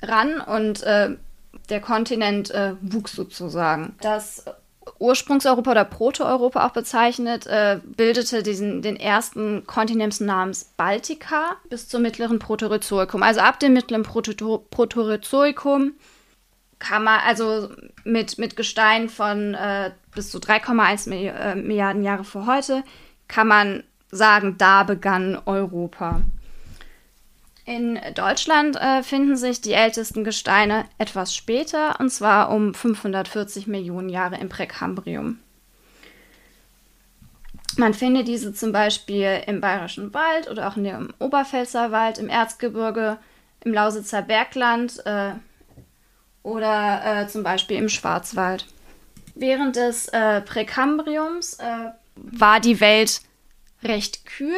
ran 0.02 0.40
und 0.40 0.82
äh, 0.84 1.16
der 1.71 1.80
Kontinent 1.80 2.50
äh, 2.50 2.75
wuchs 2.80 3.12
sozusagen. 3.12 3.94
Das 4.00 4.44
Ursprungseuropa 4.99 5.71
oder 5.71 5.85
Proto-Europa 5.85 6.66
auch 6.66 6.73
bezeichnet, 6.73 7.47
äh, 7.47 7.80
bildete 7.85 8.42
diesen, 8.42 8.83
den 8.83 8.97
ersten 8.97 9.66
Kontinent 9.66 10.21
namens 10.21 10.64
Baltica 10.76 11.56
bis 11.68 11.88
zum 11.88 12.02
mittleren 12.02 12.38
Proterozoikum. 12.38 13.23
Also 13.23 13.40
ab 13.40 13.61
dem 13.61 13.73
mittleren 13.73 14.02
Proterozoikum 14.02 15.92
kann 16.78 17.04
man 17.04 17.21
also 17.26 17.71
mit, 18.04 18.38
mit 18.38 18.56
Gestein 18.56 19.09
von 19.09 19.54
äh, 19.54 19.92
bis 20.14 20.30
zu 20.30 20.38
3,1 20.38 21.11
äh, 21.11 21.54
Milliarden 21.54 22.02
Jahre 22.02 22.25
vor 22.25 22.47
heute, 22.47 22.85
kann 23.26 23.49
man 23.49 23.85
sagen, 24.11 24.56
da 24.59 24.83
begann 24.83 25.40
Europa. 25.47 26.21
In 27.66 27.99
Deutschland 28.14 28.76
äh, 28.76 29.02
finden 29.02 29.37
sich 29.37 29.62
die 29.62 29.73
ältesten 29.73 30.23
Gesteine 30.23 30.85
etwas 30.99 31.35
später, 31.35 31.99
und 31.99 32.11
zwar 32.11 32.50
um 32.50 32.75
540 32.75 33.66
Millionen 33.66 34.11
Jahre 34.11 34.37
im 34.37 34.50
Präkambrium. 34.50 35.38
Man 37.76 37.94
findet 37.94 38.28
diese 38.28 38.52
zum 38.52 38.71
Beispiel 38.71 39.42
im 39.47 39.61
Bayerischen 39.61 40.12
Wald 40.12 40.49
oder 40.50 40.68
auch 40.68 40.76
im 40.76 41.12
Oberpfälzer 41.18 41.90
Wald, 41.90 42.18
im 42.18 42.28
Erzgebirge, 42.28 43.18
im 43.64 43.73
Lausitzer 43.73 44.23
Bergland 44.23 45.04
äh, 45.06 45.33
oder 46.42 47.23
äh, 47.23 47.28
zum 47.28 47.42
Beispiel 47.42 47.78
im 47.78 47.88
Schwarzwald. 47.88 48.66
Während 49.35 49.76
des 49.76 50.09
äh, 50.09 50.42
Präkambriums 50.42 51.54
äh, 51.54 51.90
war 52.14 52.61
die 52.61 52.80
Welt 52.80 53.23
recht 53.83 54.26
kühl 54.26 54.54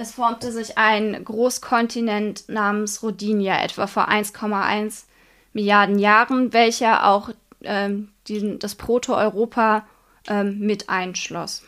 es 0.00 0.12
formte 0.12 0.50
sich 0.50 0.78
ein 0.78 1.24
Großkontinent 1.24 2.48
namens 2.48 3.02
Rodinia 3.02 3.62
etwa 3.62 3.86
vor 3.86 4.08
1,1 4.08 5.04
Milliarden 5.52 5.98
Jahren, 5.98 6.52
welcher 6.54 7.06
auch 7.06 7.30
ähm, 7.62 8.08
diesen, 8.26 8.58
das 8.58 8.76
Proto-Europa 8.76 9.86
ähm, 10.26 10.58
mit 10.58 10.88
einschloss. 10.88 11.64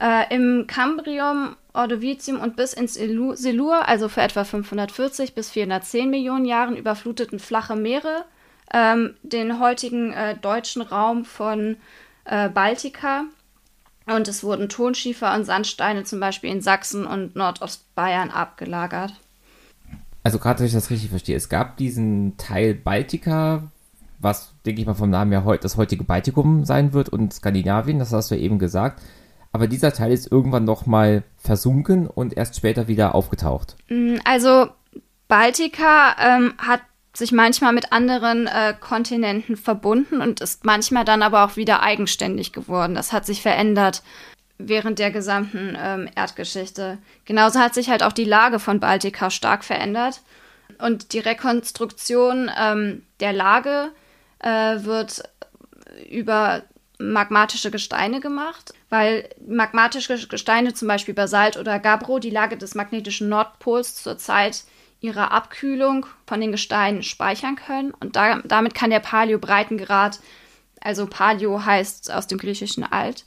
Äh, 0.00 0.34
Im 0.34 0.66
Kambrium, 0.66 1.56
Ordovicium 1.72 2.40
und 2.40 2.56
bis 2.56 2.72
ins 2.72 2.94
Silur, 2.94 3.86
also 3.86 4.08
für 4.08 4.22
etwa 4.22 4.42
540 4.42 5.34
bis 5.34 5.50
410 5.50 6.10
Millionen 6.10 6.46
Jahren, 6.46 6.76
überfluteten 6.76 7.38
flache 7.38 7.76
Meere 7.76 8.24
ähm, 8.74 9.14
den 9.22 9.60
heutigen 9.60 10.12
äh, 10.12 10.36
deutschen 10.36 10.82
Raum 10.82 11.24
von 11.24 11.76
äh, 12.24 12.48
Baltika 12.48 13.26
und 14.06 14.28
es 14.28 14.42
wurden 14.42 14.68
Tonschiefer 14.68 15.34
und 15.34 15.44
Sandsteine 15.44 16.04
zum 16.04 16.20
Beispiel 16.20 16.50
in 16.50 16.60
Sachsen 16.60 17.06
und 17.06 17.36
Nordostbayern 17.36 18.30
abgelagert. 18.30 19.14
Also 20.22 20.38
gerade, 20.38 20.58
dass 20.58 20.68
ich 20.68 20.74
das 20.74 20.90
richtig 20.90 21.10
verstehe, 21.10 21.36
es 21.36 21.48
gab 21.48 21.76
diesen 21.76 22.36
Teil 22.36 22.74
Baltika, 22.74 23.70
was, 24.18 24.52
denke 24.66 24.80
ich 24.80 24.86
mal, 24.86 24.94
vom 24.94 25.10
Namen 25.10 25.32
her 25.32 25.58
das 25.58 25.76
heutige 25.76 26.04
Baltikum 26.04 26.64
sein 26.64 26.92
wird 26.92 27.08
und 27.08 27.32
Skandinavien, 27.32 27.98
das 27.98 28.12
hast 28.12 28.30
du 28.30 28.36
eben 28.36 28.58
gesagt. 28.58 29.00
Aber 29.52 29.66
dieser 29.66 29.92
Teil 29.92 30.12
ist 30.12 30.30
irgendwann 30.30 30.64
nochmal 30.64 31.24
versunken 31.36 32.06
und 32.06 32.36
erst 32.36 32.56
später 32.56 32.86
wieder 32.86 33.14
aufgetaucht. 33.14 33.76
Mm, 33.88 34.16
also 34.24 34.68
Baltika 35.26 36.14
ähm, 36.20 36.54
hat 36.58 36.82
sich 37.12 37.32
manchmal 37.32 37.72
mit 37.72 37.92
anderen 37.92 38.46
äh, 38.46 38.74
Kontinenten 38.78 39.56
verbunden 39.56 40.20
und 40.20 40.40
ist 40.40 40.64
manchmal 40.64 41.04
dann 41.04 41.22
aber 41.22 41.44
auch 41.44 41.56
wieder 41.56 41.82
eigenständig 41.82 42.52
geworden. 42.52 42.94
Das 42.94 43.12
hat 43.12 43.26
sich 43.26 43.42
verändert 43.42 44.02
während 44.58 44.98
der 44.98 45.10
gesamten 45.10 45.76
ähm, 45.80 46.08
Erdgeschichte. 46.14 46.98
Genauso 47.24 47.58
hat 47.58 47.74
sich 47.74 47.88
halt 47.90 48.02
auch 48.02 48.12
die 48.12 48.24
Lage 48.24 48.58
von 48.58 48.78
Baltika 48.78 49.30
stark 49.30 49.64
verändert. 49.64 50.20
Und 50.78 51.12
die 51.12 51.18
Rekonstruktion 51.18 52.50
ähm, 52.56 53.02
der 53.20 53.32
Lage 53.32 53.90
äh, 54.38 54.84
wird 54.84 55.22
über 56.10 56.62
magmatische 56.98 57.70
Gesteine 57.70 58.20
gemacht, 58.20 58.74
weil 58.90 59.28
magmatische 59.46 60.28
Gesteine, 60.28 60.74
zum 60.74 60.86
Beispiel 60.86 61.14
Basalt 61.14 61.56
oder 61.56 61.78
Gabbro, 61.78 62.18
die 62.18 62.30
Lage 62.30 62.56
des 62.56 62.74
magnetischen 62.74 63.28
Nordpols 63.28 64.02
zur 64.02 64.18
Ihrer 65.00 65.32
Abkühlung 65.32 66.06
von 66.26 66.40
den 66.40 66.52
Gesteinen 66.52 67.02
speichern 67.02 67.56
können. 67.56 67.92
Und 67.92 68.16
da, 68.16 68.40
damit 68.44 68.74
kann 68.74 68.90
der 68.90 69.00
Paleo-Breitengrad, 69.00 70.20
also 70.80 71.06
Paleo 71.06 71.64
heißt 71.64 72.12
aus 72.12 72.26
dem 72.26 72.38
griechischen 72.38 72.84
Alt, 72.84 73.24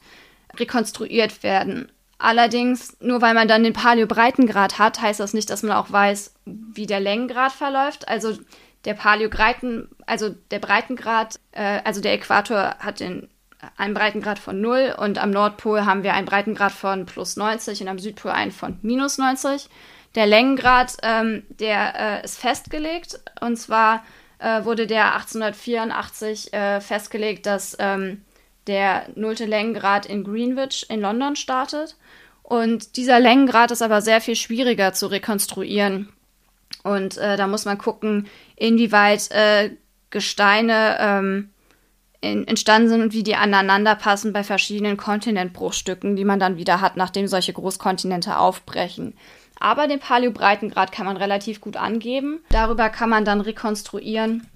rekonstruiert 0.56 1.44
werden. 1.44 1.92
Allerdings, 2.20 2.96
nur 3.02 3.22
weil 3.22 3.34
man 3.34 3.48
dann 3.48 3.64
den 3.64 3.74
Paleo-Breitengrad 3.74 4.80
hat, 4.80 5.02
heißt 5.02 5.20
das 5.20 5.34
nicht, 5.34 5.50
dass 5.50 5.64
man 5.64 5.76
auch 5.76 5.92
weiß, 5.92 6.36
wie 6.46 6.86
der 6.86 7.00
Längengrad 7.00 7.52
verläuft. 7.52 8.08
Also 8.08 8.38
der 8.86 8.94
Paleo-Breiten, 8.94 9.90
also 10.06 10.30
der 10.30 10.60
Breitengrad, 10.60 11.40
äh, 11.52 11.82
also 11.84 12.02
der 12.02 12.14
Äquator 12.14 12.76
hat 12.80 13.00
den 13.00 13.30
einen 13.78 13.94
Breitengrad 13.94 14.40
von 14.40 14.60
0 14.60 14.96
und 14.98 15.18
am 15.18 15.32
Nordpol 15.32 15.86
haben 15.86 16.04
wir 16.04 16.14
einen 16.14 16.26
Breitengrad 16.26 16.72
von 16.72 17.06
plus 17.06 17.38
90 17.38 17.82
und 17.82 17.88
am 17.88 18.00
Südpol 18.00 18.32
einen 18.32 18.52
von 18.52 18.78
minus 18.82 19.18
90. 19.18 19.70
Der 20.16 20.28
Längengrad, 20.28 20.98
ähm, 21.02 21.44
der 21.50 22.22
äh, 22.22 22.26
ist 22.26 22.40
festgelegt 22.40 23.20
und 23.42 23.58
zwar 23.58 24.04
äh, 24.40 24.64
wurde 24.64 24.86
der 24.88 25.16
1884 25.16 26.54
äh, 26.54 26.82
festgelegt, 26.82 27.46
dass 27.46 27.76
ähm, 27.80 28.22
der 28.68 29.08
nullte 29.16 29.46
Längengrad 29.46 30.06
in 30.06 30.24
Greenwich 30.24 30.86
in 30.90 31.02
London 31.02 31.36
startet. 31.36 31.98
Und 32.44 32.98
dieser 32.98 33.20
Längengrad 33.20 33.72
ist 33.72 33.82
aber 33.82 34.02
sehr 34.02 34.22
viel 34.22 34.36
schwieriger 34.36 34.94
zu 34.94 35.08
rekonstruieren. 35.08 36.10
Und 36.84 37.18
äh, 37.18 37.38
da 37.38 37.48
muss 37.48 37.66
man 37.66 37.78
gucken, 37.78 38.28
inwieweit 38.56 39.32
äh, 39.32 39.72
Gesteine 40.10 40.98
ähm, 41.00 41.50
in, 42.22 42.48
entstanden 42.48 42.90
sind 42.90 43.02
und 43.02 43.14
wie 43.14 43.24
die 43.24 43.36
aneinander 43.36 43.96
passen 43.96 44.34
bei 44.34 44.44
verschiedenen 44.44 44.98
Kontinentbruchstücken, 44.98 46.16
die 46.16 46.26
man 46.26 46.40
dann 46.40 46.58
wieder 46.58 46.82
hat, 46.82 46.98
nachdem 46.98 47.28
solche 47.28 47.54
Großkontinente 47.54 48.38
aufbrechen. 48.38 49.16
Aber 49.60 49.88
den 49.88 50.00
Paleobreitengrad 50.00 50.92
kann 50.92 51.06
man 51.06 51.18
relativ 51.18 51.62
gut 51.62 51.78
angeben. 51.78 52.40
Darüber 52.50 52.90
kann 52.90 53.10
man 53.10 53.26
dann 53.26 53.42
rekonstruieren, 53.42 54.48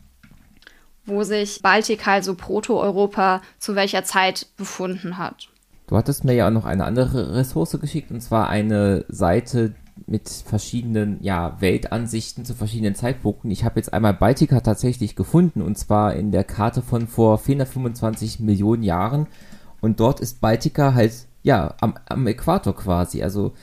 wo 1.06 1.24
sich 1.24 1.62
Baltik, 1.62 2.08
also 2.08 2.36
Proto-Europa, 2.36 3.42
zu 3.60 3.76
welcher 3.76 4.04
Zeit 4.04 4.48
befunden 4.58 5.18
hat. 5.18 5.50
Du 5.88 5.96
hattest 5.96 6.26
mir 6.26 6.34
ja 6.34 6.48
auch 6.48 6.52
noch 6.52 6.66
eine 6.66 6.84
andere 6.84 7.36
Ressource 7.36 7.80
geschickt, 7.80 8.12
und 8.12 8.22
zwar 8.22 8.50
eine 8.50 9.06
Seite, 9.08 9.74
mit 10.06 10.30
verschiedenen 10.30 11.18
ja, 11.24 11.60
Weltansichten 11.60 12.46
zu 12.46 12.54
verschiedenen 12.54 12.96
Zeitpunkten. 12.96 13.50
Ich 13.50 13.64
habe 13.64 13.80
jetzt 13.80 13.94
einmal 13.94 14.14
Baltica 14.14 14.60
tatsächlich 14.60 15.16
gefunden 15.16 15.62
und 15.62 15.78
zwar 15.78 16.14
in 16.14 16.32
der 16.32 16.44
Karte 16.44 16.82
von 16.82 17.08
vor 17.08 17.38
425 17.38 18.40
Millionen 18.40 18.84
Jahren 18.84 19.28
und 19.82 20.00
dort 20.00 20.20
ist 20.20 20.42
Baltica 20.42 20.94
halt 20.94 21.14
ja 21.44 21.74
am, 21.82 21.96
am 22.06 22.28
Äquator 22.28 22.76
quasi. 22.76 23.24
Also 23.24 23.54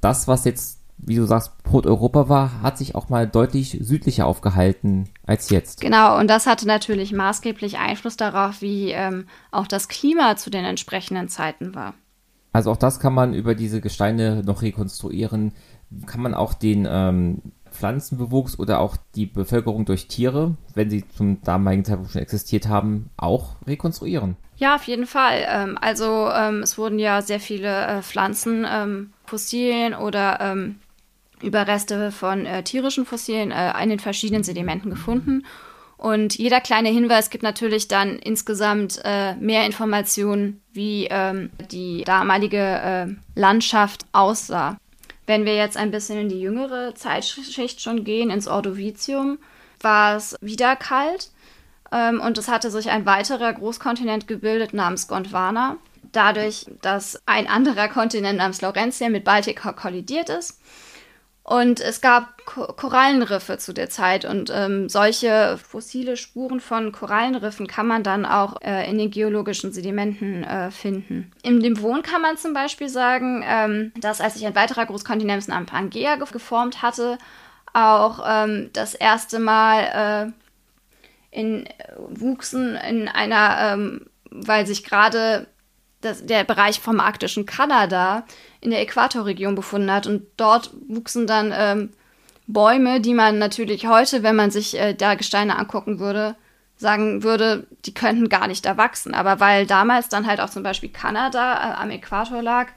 das, 0.00 0.28
was 0.28 0.44
jetzt, 0.44 0.77
wie 0.98 1.16
du 1.16 1.24
sagst, 1.24 1.62
Proto-Europa 1.62 2.28
war, 2.28 2.62
hat 2.62 2.76
sich 2.76 2.94
auch 2.94 3.08
mal 3.08 3.26
deutlich 3.26 3.78
südlicher 3.80 4.26
aufgehalten 4.26 5.08
als 5.26 5.50
jetzt. 5.50 5.80
Genau, 5.80 6.18
und 6.18 6.28
das 6.28 6.46
hatte 6.46 6.66
natürlich 6.66 7.12
maßgeblich 7.12 7.78
Einfluss 7.78 8.16
darauf, 8.16 8.60
wie 8.60 8.90
ähm, 8.90 9.26
auch 9.50 9.66
das 9.66 9.88
Klima 9.88 10.36
zu 10.36 10.50
den 10.50 10.64
entsprechenden 10.64 11.28
Zeiten 11.28 11.74
war. 11.74 11.94
Also 12.52 12.72
auch 12.72 12.76
das 12.76 12.98
kann 12.98 13.14
man 13.14 13.34
über 13.34 13.54
diese 13.54 13.80
Gesteine 13.80 14.42
noch 14.44 14.62
rekonstruieren, 14.62 15.52
kann 16.06 16.20
man 16.20 16.34
auch 16.34 16.54
den 16.54 16.86
ähm, 16.90 17.42
Pflanzenbewuchs 17.70 18.58
oder 18.58 18.80
auch 18.80 18.96
die 19.14 19.26
Bevölkerung 19.26 19.84
durch 19.84 20.08
Tiere, 20.08 20.56
wenn 20.74 20.90
sie 20.90 21.06
zum 21.08 21.42
damaligen 21.42 21.84
Zeitpunkt 21.84 22.12
schon 22.12 22.22
existiert 22.22 22.68
haben, 22.68 23.10
auch 23.16 23.56
rekonstruieren. 23.66 24.36
Ja, 24.56 24.74
auf 24.74 24.84
jeden 24.84 25.06
Fall. 25.06 25.46
Ähm, 25.48 25.78
also 25.80 26.28
ähm, 26.34 26.62
es 26.62 26.76
wurden 26.78 26.98
ja 26.98 27.22
sehr 27.22 27.40
viele 27.40 27.86
äh, 27.86 28.02
Pflanzen, 28.02 28.66
ähm, 28.68 29.12
Fossilien 29.24 29.94
oder 29.94 30.40
ähm, 30.40 30.76
Überreste 31.42 32.12
von 32.12 32.46
äh, 32.46 32.62
tierischen 32.62 33.06
Fossilien 33.06 33.50
äh, 33.50 33.82
in 33.82 33.90
den 33.90 34.00
verschiedenen 34.00 34.44
Sedimenten 34.44 34.90
gefunden. 34.90 35.44
Und 35.98 36.38
jeder 36.38 36.60
kleine 36.60 36.90
Hinweis 36.90 37.28
gibt 37.28 37.42
natürlich 37.42 37.88
dann 37.88 38.20
insgesamt 38.20 39.00
äh, 39.04 39.34
mehr 39.34 39.66
Informationen, 39.66 40.62
wie 40.72 41.08
ähm, 41.10 41.50
die 41.72 42.04
damalige 42.04 42.58
äh, 42.58 43.06
Landschaft 43.34 44.06
aussah. 44.12 44.78
Wenn 45.26 45.44
wir 45.44 45.56
jetzt 45.56 45.76
ein 45.76 45.90
bisschen 45.90 46.20
in 46.20 46.28
die 46.28 46.40
jüngere 46.40 46.94
Zeitschicht 46.94 47.82
schon 47.82 48.04
gehen, 48.04 48.30
ins 48.30 48.46
Ordovizium, 48.46 49.38
war 49.80 50.16
es 50.16 50.36
wieder 50.40 50.76
kalt 50.76 51.30
ähm, 51.92 52.20
und 52.20 52.38
es 52.38 52.48
hatte 52.48 52.70
sich 52.70 52.90
ein 52.90 53.04
weiterer 53.04 53.52
Großkontinent 53.52 54.28
gebildet 54.28 54.74
namens 54.74 55.08
Gondwana. 55.08 55.78
Dadurch, 56.12 56.66
dass 56.80 57.20
ein 57.26 57.48
anderer 57.48 57.88
Kontinent 57.88 58.38
namens 58.38 58.62
Laurentia 58.62 59.08
mit 59.08 59.24
Baltica 59.24 59.72
kollidiert 59.72 60.30
ist 60.30 60.60
und 61.48 61.80
es 61.80 62.02
gab 62.02 62.44
Ko 62.44 62.66
Korallenriffe 62.66 63.56
zu 63.56 63.72
der 63.72 63.88
Zeit 63.88 64.26
und 64.26 64.52
ähm, 64.54 64.90
solche 64.90 65.56
fossile 65.56 66.18
Spuren 66.18 66.60
von 66.60 66.92
Korallenriffen 66.92 67.66
kann 67.66 67.86
man 67.86 68.02
dann 68.02 68.26
auch 68.26 68.60
äh, 68.60 68.88
in 68.88 68.98
den 68.98 69.10
geologischen 69.10 69.72
Sedimenten 69.72 70.44
äh, 70.44 70.70
finden. 70.70 71.32
In 71.42 71.62
dem 71.62 71.80
Wohn 71.80 72.02
kann 72.02 72.20
man 72.20 72.36
zum 72.36 72.52
Beispiel 72.52 72.90
sagen, 72.90 73.42
ähm, 73.48 73.92
dass 73.98 74.20
als 74.20 74.34
sich 74.34 74.46
ein 74.46 74.54
weiterer 74.54 74.84
Großkontinent 74.84 75.48
namens 75.48 75.70
Pangea 75.70 76.16
ge 76.16 76.26
geformt 76.30 76.82
hatte, 76.82 77.16
auch 77.72 78.20
ähm, 78.26 78.68
das 78.74 78.92
erste 78.92 79.38
Mal 79.38 80.32
äh, 81.32 81.38
in, 81.40 81.66
wuchsen 82.08 82.76
in 82.76 83.08
einer, 83.08 83.72
ähm, 83.72 84.06
weil 84.30 84.66
sich 84.66 84.84
gerade 84.84 85.46
der 86.02 86.44
Bereich 86.44 86.80
vom 86.80 87.00
arktischen 87.00 87.46
Kanada 87.46 88.24
in 88.60 88.70
der 88.70 88.80
Äquatorregion 88.80 89.54
befunden 89.54 89.90
hat. 89.90 90.06
Und 90.06 90.26
dort 90.36 90.70
wuchsen 90.88 91.26
dann 91.26 91.52
ähm, 91.56 91.90
Bäume, 92.46 93.00
die 93.00 93.14
man 93.14 93.38
natürlich 93.38 93.86
heute, 93.86 94.22
wenn 94.22 94.36
man 94.36 94.50
sich 94.50 94.78
äh, 94.78 94.94
da 94.94 95.14
Gesteine 95.14 95.58
angucken 95.58 95.98
würde, 95.98 96.36
sagen 96.76 97.22
würde, 97.22 97.66
die 97.84 97.94
könnten 97.94 98.28
gar 98.28 98.46
nicht 98.46 98.64
da 98.64 98.76
wachsen. 98.76 99.14
Aber 99.14 99.40
weil 99.40 99.66
damals 99.66 100.08
dann 100.08 100.26
halt 100.26 100.40
auch 100.40 100.50
zum 100.50 100.62
Beispiel 100.62 100.90
Kanada 100.90 101.54
äh, 101.54 101.74
am 101.74 101.90
Äquator 101.90 102.42
lag, 102.42 102.68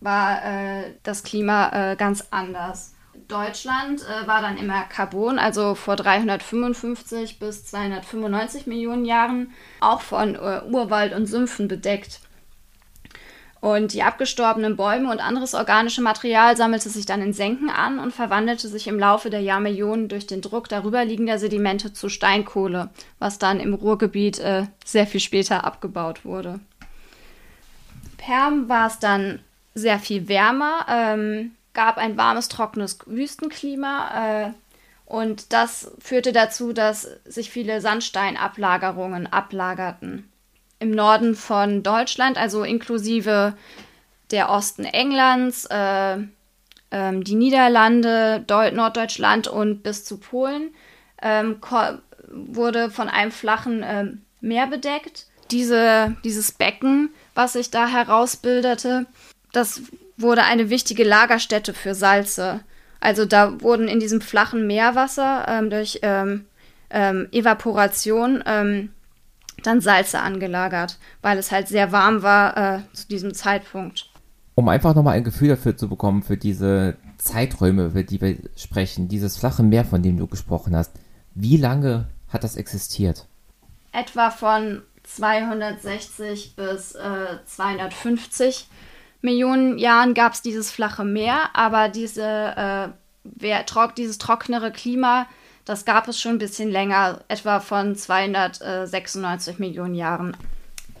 war 0.00 0.44
äh, 0.44 0.94
das 1.02 1.22
Klima 1.22 1.92
äh, 1.92 1.96
ganz 1.96 2.26
anders. 2.30 2.94
Deutschland 3.28 4.02
äh, 4.02 4.26
war 4.26 4.42
dann 4.42 4.56
immer 4.56 4.82
Carbon, 4.84 5.38
also 5.38 5.74
vor 5.74 5.96
355 5.96 7.38
bis 7.38 7.64
295 7.66 8.66
Millionen 8.66 9.04
Jahren, 9.04 9.52
auch 9.80 10.00
von 10.00 10.34
äh, 10.34 10.62
Urwald 10.70 11.14
und 11.14 11.26
Sümpfen 11.26 11.68
bedeckt. 11.68 12.20
Und 13.66 13.94
die 13.94 14.04
abgestorbenen 14.04 14.76
Bäume 14.76 15.10
und 15.10 15.18
anderes 15.18 15.52
organische 15.52 16.00
Material 16.00 16.56
sammelte 16.56 16.88
sich 16.88 17.04
dann 17.04 17.20
in 17.20 17.32
Senken 17.32 17.68
an 17.68 17.98
und 17.98 18.14
verwandelte 18.14 18.68
sich 18.68 18.86
im 18.86 18.96
Laufe 18.96 19.28
der 19.28 19.40
Jahrmillionen 19.40 20.06
durch 20.06 20.24
den 20.28 20.40
Druck 20.40 20.68
darüberliegender 20.68 21.40
Sedimente 21.40 21.92
zu 21.92 22.08
Steinkohle, 22.08 22.90
was 23.18 23.40
dann 23.40 23.58
im 23.58 23.74
Ruhrgebiet 23.74 24.38
äh, 24.38 24.68
sehr 24.84 25.08
viel 25.08 25.18
später 25.18 25.64
abgebaut 25.64 26.24
wurde. 26.24 26.60
Perm 28.18 28.68
war 28.68 28.86
es 28.86 29.00
dann 29.00 29.40
sehr 29.74 29.98
viel 29.98 30.28
wärmer, 30.28 30.86
ähm, 30.88 31.50
gab 31.74 31.98
ein 31.98 32.16
warmes, 32.16 32.46
trockenes 32.46 33.00
Wüstenklima 33.06 34.44
äh, 34.46 34.50
und 35.06 35.52
das 35.52 35.90
führte 35.98 36.30
dazu, 36.30 36.72
dass 36.72 37.08
sich 37.24 37.50
viele 37.50 37.80
Sandsteinablagerungen 37.80 39.26
ablagerten 39.26 40.30
im 40.78 40.90
Norden 40.90 41.34
von 41.34 41.82
Deutschland, 41.82 42.38
also 42.38 42.62
inklusive 42.62 43.54
der 44.30 44.50
Osten 44.50 44.84
Englands, 44.84 45.66
äh, 45.66 46.18
ähm, 46.90 47.24
die 47.24 47.34
Niederlande, 47.34 48.44
Deu 48.46 48.70
Norddeutschland 48.70 49.48
und 49.48 49.82
bis 49.82 50.04
zu 50.04 50.18
Polen, 50.18 50.74
ähm, 51.22 51.56
wurde 52.28 52.90
von 52.90 53.08
einem 53.08 53.32
flachen 53.32 53.82
äh, 53.82 54.06
Meer 54.40 54.66
bedeckt. 54.66 55.26
Diese, 55.50 56.16
dieses 56.24 56.52
Becken, 56.52 57.10
was 57.34 57.54
sich 57.54 57.70
da 57.70 57.86
herausbildete, 57.86 59.06
das 59.52 59.82
wurde 60.16 60.42
eine 60.42 60.70
wichtige 60.70 61.04
Lagerstätte 61.04 61.72
für 61.72 61.94
Salze. 61.94 62.60
Also 63.00 63.24
da 63.24 63.60
wurden 63.60 63.88
in 63.88 64.00
diesem 64.00 64.20
flachen 64.20 64.66
Meerwasser 64.66 65.46
ähm, 65.48 65.70
durch 65.70 66.00
ähm, 66.02 66.46
ähm, 66.90 67.28
Evaporation 67.32 68.42
ähm, 68.46 68.92
dann 69.66 69.80
Salze 69.80 70.20
angelagert, 70.20 70.98
weil 71.22 71.38
es 71.38 71.50
halt 71.50 71.68
sehr 71.68 71.92
warm 71.92 72.22
war 72.22 72.56
äh, 72.56 72.80
zu 72.92 73.08
diesem 73.08 73.34
Zeitpunkt. 73.34 74.10
Um 74.54 74.68
einfach 74.68 74.94
nochmal 74.94 75.16
ein 75.16 75.24
Gefühl 75.24 75.48
dafür 75.48 75.76
zu 75.76 75.88
bekommen, 75.88 76.22
für 76.22 76.36
diese 76.36 76.96
Zeiträume, 77.18 77.86
über 77.86 78.02
die 78.02 78.20
wir 78.20 78.36
sprechen, 78.56 79.08
dieses 79.08 79.36
flache 79.36 79.62
Meer, 79.62 79.84
von 79.84 80.02
dem 80.02 80.16
du 80.16 80.26
gesprochen 80.26 80.74
hast, 80.74 80.92
wie 81.34 81.58
lange 81.58 82.08
hat 82.28 82.44
das 82.44 82.56
existiert? 82.56 83.26
Etwa 83.92 84.30
von 84.30 84.82
260 85.02 86.56
bis 86.56 86.94
äh, 86.94 87.44
250 87.44 88.68
Millionen 89.20 89.78
Jahren 89.78 90.14
gab 90.14 90.32
es 90.32 90.42
dieses 90.42 90.70
flache 90.70 91.04
Meer, 91.04 91.50
aber 91.54 91.88
diese, 91.88 92.22
äh, 92.22 92.88
wer, 93.24 93.66
trock, 93.66 93.94
dieses 93.94 94.18
trocknere 94.18 94.72
Klima 94.72 95.26
das 95.66 95.84
gab 95.84 96.08
es 96.08 96.18
schon 96.18 96.36
ein 96.36 96.38
bisschen 96.38 96.70
länger, 96.70 97.20
etwa 97.28 97.60
von 97.60 97.94
296 97.94 99.58
Millionen 99.58 99.94
Jahren. 99.94 100.36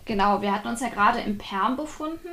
Genau, 0.04 0.42
wir 0.42 0.52
hatten 0.52 0.68
uns 0.68 0.80
ja 0.80 0.88
gerade 0.88 1.20
im 1.20 1.38
Perm 1.38 1.76
befunden. 1.76 2.28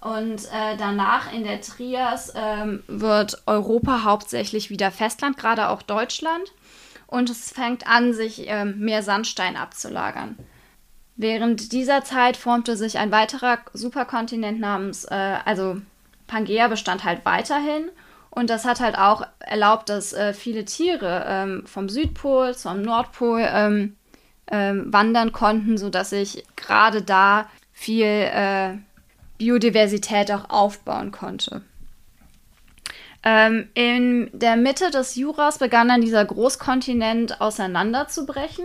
Und 0.00 0.46
äh, 0.46 0.76
danach 0.78 1.32
in 1.32 1.44
der 1.44 1.60
Trias 1.60 2.32
ähm, 2.34 2.82
wird 2.88 3.42
Europa 3.46 4.02
hauptsächlich 4.02 4.70
wieder 4.70 4.90
Festland, 4.90 5.36
gerade 5.36 5.68
auch 5.68 5.82
Deutschland. 5.82 6.52
Und 7.06 7.30
es 7.30 7.52
fängt 7.52 7.86
an, 7.86 8.14
sich 8.14 8.48
ähm, 8.48 8.78
mehr 8.78 9.02
Sandstein 9.02 9.56
abzulagern. 9.56 10.36
Während 11.16 11.72
dieser 11.72 12.02
Zeit 12.02 12.36
formte 12.36 12.76
sich 12.76 12.98
ein 12.98 13.12
weiterer 13.12 13.58
Superkontinent 13.74 14.58
namens, 14.58 15.04
äh, 15.04 15.36
also 15.44 15.80
Pangea 16.26 16.66
bestand 16.68 17.04
halt 17.04 17.24
weiterhin. 17.24 17.90
Und 18.30 18.48
das 18.48 18.64
hat 18.64 18.80
halt 18.80 18.96
auch 18.96 19.26
erlaubt, 19.40 19.88
dass 19.88 20.12
äh, 20.12 20.32
viele 20.32 20.64
Tiere 20.64 21.24
ähm, 21.26 21.66
vom 21.66 21.88
Südpol 21.88 22.54
zum 22.54 22.82
Nordpol 22.82 23.44
ähm, 23.52 23.96
ähm, 24.50 24.92
wandern 24.92 25.32
konnten, 25.32 25.78
sodass 25.78 26.10
sich 26.10 26.44
gerade 26.56 27.02
da 27.02 27.48
viel 27.72 28.04
äh, 28.06 28.74
Biodiversität 29.38 30.30
auch 30.30 30.48
aufbauen 30.48 31.10
konnte. 31.10 31.62
Ähm, 33.22 33.68
in 33.74 34.30
der 34.32 34.56
Mitte 34.56 34.90
des 34.90 35.16
Juras 35.16 35.58
begann 35.58 35.88
dann 35.88 36.00
dieser 36.00 36.24
Großkontinent 36.24 37.40
auseinanderzubrechen. 37.40 38.64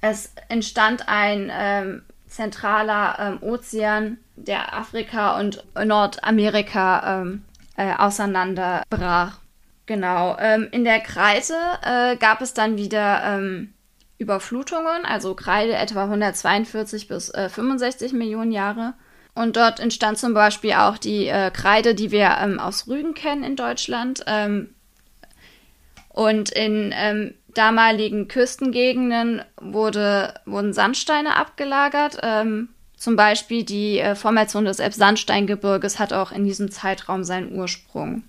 Es 0.00 0.32
entstand 0.48 1.08
ein 1.08 1.50
ähm, 1.52 2.02
zentraler 2.26 3.16
ähm, 3.18 3.42
Ozean, 3.42 4.18
der 4.34 4.76
Afrika 4.76 5.38
und 5.38 5.64
Nordamerika 5.74 7.22
äh, 7.76 7.94
auseinanderbrach. 7.94 9.38
Genau. 9.86 10.36
Ähm, 10.38 10.68
in 10.72 10.84
der 10.84 11.00
Kreide 11.00 11.54
äh, 11.82 12.16
gab 12.16 12.40
es 12.40 12.54
dann 12.54 12.76
wieder 12.76 13.22
ähm, 13.24 13.72
Überflutungen, 14.18 15.04
also 15.04 15.34
Kreide 15.34 15.74
etwa 15.74 16.04
142 16.04 17.08
bis 17.08 17.30
äh, 17.30 17.48
65 17.48 18.12
Millionen 18.12 18.50
Jahre. 18.50 18.94
Und 19.34 19.56
dort 19.56 19.80
entstand 19.80 20.18
zum 20.18 20.32
Beispiel 20.32 20.72
auch 20.72 20.96
die 20.96 21.28
äh, 21.28 21.50
Kreide, 21.50 21.94
die 21.94 22.10
wir 22.10 22.38
ähm, 22.40 22.58
aus 22.58 22.88
Rügen 22.88 23.14
kennen 23.14 23.44
in 23.44 23.54
Deutschland. 23.54 24.24
Ähm, 24.26 24.74
und 26.08 26.50
in 26.50 26.94
ähm, 26.96 27.34
damaligen 27.52 28.26
Küstengegenden 28.28 29.42
wurde, 29.60 30.34
wurden 30.46 30.72
Sandsteine 30.72 31.36
abgelagert. 31.36 32.18
Zum 32.96 33.16
Beispiel 33.16 33.64
die 33.64 33.98
äh, 33.98 34.14
Formation 34.14 34.64
des 34.64 34.78
Elbsandsteingebirges 34.78 35.98
hat 35.98 36.12
auch 36.12 36.32
in 36.32 36.44
diesem 36.44 36.70
Zeitraum 36.70 37.24
seinen 37.24 37.52
Ursprung. 37.52 38.24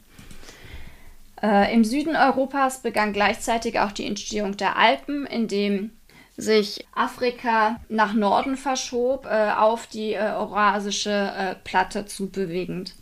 Äh, 1.42 1.74
Im 1.74 1.84
Süden 1.84 2.16
Europas 2.16 2.82
begann 2.82 3.14
gleichzeitig 3.14 3.80
auch 3.80 3.92
die 3.92 4.06
Entstehung 4.06 4.58
der 4.58 4.78
Alpen, 4.78 5.26
in 5.26 5.48
dem 5.48 5.92
sich 6.36 6.86
Afrika 6.94 7.78
nach 7.90 8.14
Norden 8.14 8.58
verschob, 8.58 9.26
äh, 9.26 9.52
auf 9.52 9.88
die 9.88 10.14
äh, 10.14 10.20
Eurasische 10.20 11.34
äh, 11.36 11.56
Platte 11.64 12.06
zubewegend. 12.06 12.94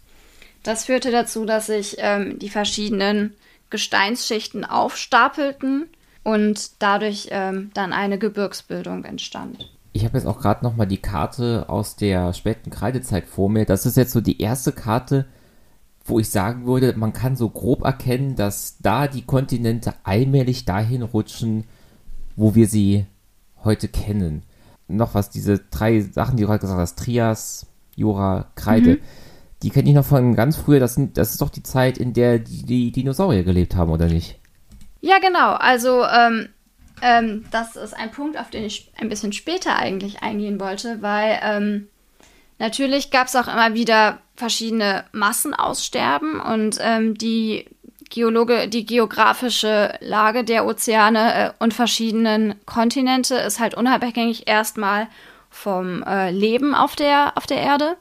Das 0.63 0.86
führte 0.86 1.12
dazu, 1.12 1.45
dass 1.45 1.67
sich 1.67 1.97
ähm, 1.99 2.39
die 2.39 2.49
verschiedenen 2.49 3.36
Gesteinsschichten 3.69 4.65
aufstapelten 4.65 5.89
und 6.23 6.82
dadurch 6.82 7.28
ähm, 7.32 7.71
dann 7.73 7.93
eine 7.93 8.17
Gebirgsbildung 8.17 9.04
entstand. 9.04 9.69
Ich 9.96 10.04
habe 10.04 10.18
jetzt 10.18 10.28
auch 10.28 10.40
gerade 10.40 10.62
noch 10.66 10.76
mal 10.76 10.86
die 10.86 11.02
Karte 11.02 11.70
aus 11.70 11.96
der 11.96 12.34
späten 12.34 12.70
Kreidezeit 12.70 13.26
vor 13.26 13.50
mir. 13.50 13.64
Das 13.64 13.86
ist 13.86 13.96
jetzt 13.96 14.12
so 14.12 14.20
die 14.20 14.42
erste 14.42 14.74
Karte, 14.74 15.26
wo 16.04 16.20
ich 16.20 16.30
sagen 16.30 16.66
würde, 16.66 16.94
man 16.98 17.14
kann 17.14 17.38
so 17.38 17.50
grob 17.50 17.86
erkennen, 17.86 18.36
dass 18.36 18.78
da 18.80 19.08
die 19.08 19.22
Kontinente 19.22 19.94
allmählich 20.04 20.66
dahin 20.66 21.02
rutschen, 21.02 21.64
wo 22.36 22.56
wir 22.56 22.68
sie 22.68 23.06
heute 23.64 23.88
kennen. 23.88 24.44
Noch 24.90 25.14
was, 25.14 25.30
diese 25.30 25.60
drei 25.60 26.02
Sachen, 26.02 26.36
die 26.36 26.44
du 26.44 26.48
gerade 26.48 26.60
gesagt 26.60 26.82
hast, 26.82 27.00
Trias, 27.00 27.66
Jura, 27.96 28.48
Kreide, 28.56 28.96
mhm. 28.96 29.02
die 29.64 29.70
kenne 29.70 29.88
ich 29.88 29.96
noch 29.96 30.04
von 30.04 30.36
ganz 30.36 30.58
früher. 30.58 30.82
Das, 30.82 30.96
sind, 30.96 31.18
das 31.18 31.32
ist 31.32 31.42
doch 31.42 31.50
die 31.50 31.64
Zeit, 31.64 31.98
in 31.98 32.12
der 32.12 32.40
die, 32.40 32.66
die 32.66 32.92
Dinosaurier 32.92 33.46
gelebt 33.46 33.78
haben, 33.78 33.92
oder 33.92 34.08
nicht? 34.08 34.42
Ja, 35.00 35.20
genau. 35.20 35.54
Also, 35.54 36.04
ähm, 36.04 36.50
ähm, 37.02 37.46
das 37.52 37.76
ist 37.76 37.94
ein 37.94 38.12
Punkt, 38.12 38.38
auf 38.38 38.50
den 38.50 38.64
ich 38.64 38.92
ein 39.00 39.10
bisschen 39.10 39.34
später 39.34 39.76
eigentlich 39.76 40.24
eingehen 40.24 40.60
wollte, 40.60 41.02
weil 41.02 41.40
ähm, 41.44 41.88
natürlich 42.60 43.12
gab 43.12 43.28
es 43.28 43.36
auch 43.36 43.48
immer 43.48 43.74
wieder 43.74 44.20
verschiedene 44.36 45.06
Massenaussterben 45.12 46.40
und 46.40 46.78
ähm, 46.82 47.18
die 47.18 47.66
Geologe, 48.10 48.68
die 48.68 48.86
geografische 48.86 49.98
Lage 50.00 50.44
der 50.44 50.66
Ozeane 50.66 51.34
äh, 51.34 51.52
und 51.60 51.74
verschiedenen 51.74 52.56
Kontinente 52.66 53.36
ist 53.36 53.60
halt 53.60 53.76
unabhängig 53.76 54.48
erstmal 54.48 55.08
vom 55.50 56.04
äh, 56.04 56.32
Leben 56.32 56.76
auf 56.76 56.96
der, 56.96 57.34
auf 57.36 57.48
der 57.48 57.58
Erde. 57.58 57.98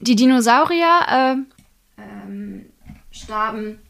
Die 0.00 0.16
Dinosaurier 0.16 1.00
äh, 1.08 2.02
ähm, 2.02 2.66
starben 3.10 3.80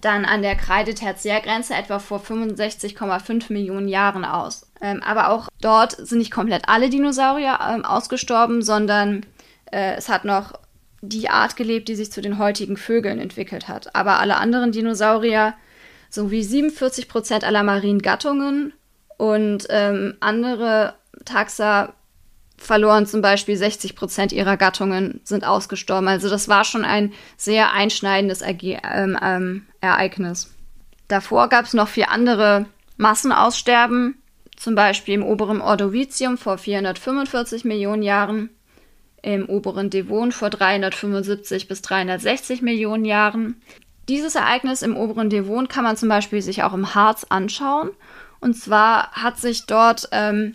dann 0.00 0.24
an 0.24 0.42
der 0.42 0.56
Kreide-Tertiärgrenze 0.56 1.74
etwa 1.74 1.98
vor 1.98 2.20
65,5 2.20 3.52
Millionen 3.52 3.88
Jahren 3.88 4.24
aus. 4.24 4.70
Ähm, 4.80 5.02
aber 5.02 5.30
auch 5.30 5.48
dort 5.60 5.92
sind 5.92 6.18
nicht 6.18 6.30
komplett 6.30 6.68
alle 6.68 6.90
Dinosaurier 6.90 7.58
ähm, 7.68 7.84
ausgestorben, 7.84 8.62
sondern 8.62 9.26
äh, 9.72 9.94
es 9.96 10.08
hat 10.08 10.24
noch 10.24 10.52
die 11.00 11.30
Art 11.30 11.56
gelebt, 11.56 11.88
die 11.88 11.94
sich 11.94 12.10
zu 12.12 12.20
den 12.20 12.38
heutigen 12.38 12.76
Vögeln 12.76 13.20
entwickelt 13.20 13.68
hat. 13.68 13.94
Aber 13.94 14.18
alle 14.18 14.36
anderen 14.36 14.72
Dinosaurier, 14.72 15.54
sowie 16.10 16.42
47 16.42 17.08
Prozent 17.08 17.44
aller 17.44 17.62
marinen 17.62 18.00
Gattungen 18.02 18.72
und 19.16 19.66
ähm, 19.68 20.16
andere 20.20 20.94
Taxa 21.24 21.94
verloren 22.58 23.06
zum 23.06 23.22
Beispiel 23.22 23.56
60 23.56 23.96
Prozent 23.96 24.32
ihrer 24.32 24.56
Gattungen, 24.56 25.20
sind 25.24 25.44
ausgestorben. 25.44 26.08
Also 26.08 26.28
das 26.28 26.48
war 26.48 26.64
schon 26.64 26.84
ein 26.84 27.12
sehr 27.36 27.72
einschneidendes 27.72 28.42
Erge 28.42 28.78
ähm, 28.84 29.18
ähm, 29.22 29.66
Ereignis. 29.80 30.52
Davor 31.06 31.48
gab 31.48 31.64
es 31.64 31.72
noch 31.72 31.88
vier 31.88 32.10
andere 32.10 32.66
Massenaussterben, 32.96 34.20
zum 34.56 34.74
Beispiel 34.74 35.14
im 35.14 35.22
oberen 35.22 35.60
Ordovizium 35.60 36.36
vor 36.36 36.58
445 36.58 37.64
Millionen 37.64 38.02
Jahren 38.02 38.50
im 39.22 39.48
oberen 39.48 39.90
Devon 39.90 40.32
vor 40.32 40.50
375 40.50 41.68
bis 41.68 41.82
360 41.82 42.62
Millionen 42.62 43.04
Jahren. 43.04 43.60
Dieses 44.08 44.34
Ereignis 44.34 44.82
im 44.82 44.96
oberen 44.96 45.28
Devon 45.30 45.68
kann 45.68 45.84
man 45.84 45.96
zum 45.96 46.08
Beispiel 46.08 46.40
sich 46.40 46.62
auch 46.62 46.72
im 46.72 46.94
Harz 46.94 47.26
anschauen. 47.28 47.90
Und 48.40 48.54
zwar 48.54 49.10
hat 49.12 49.38
sich 49.38 49.66
dort 49.66 50.08
ähm, 50.12 50.54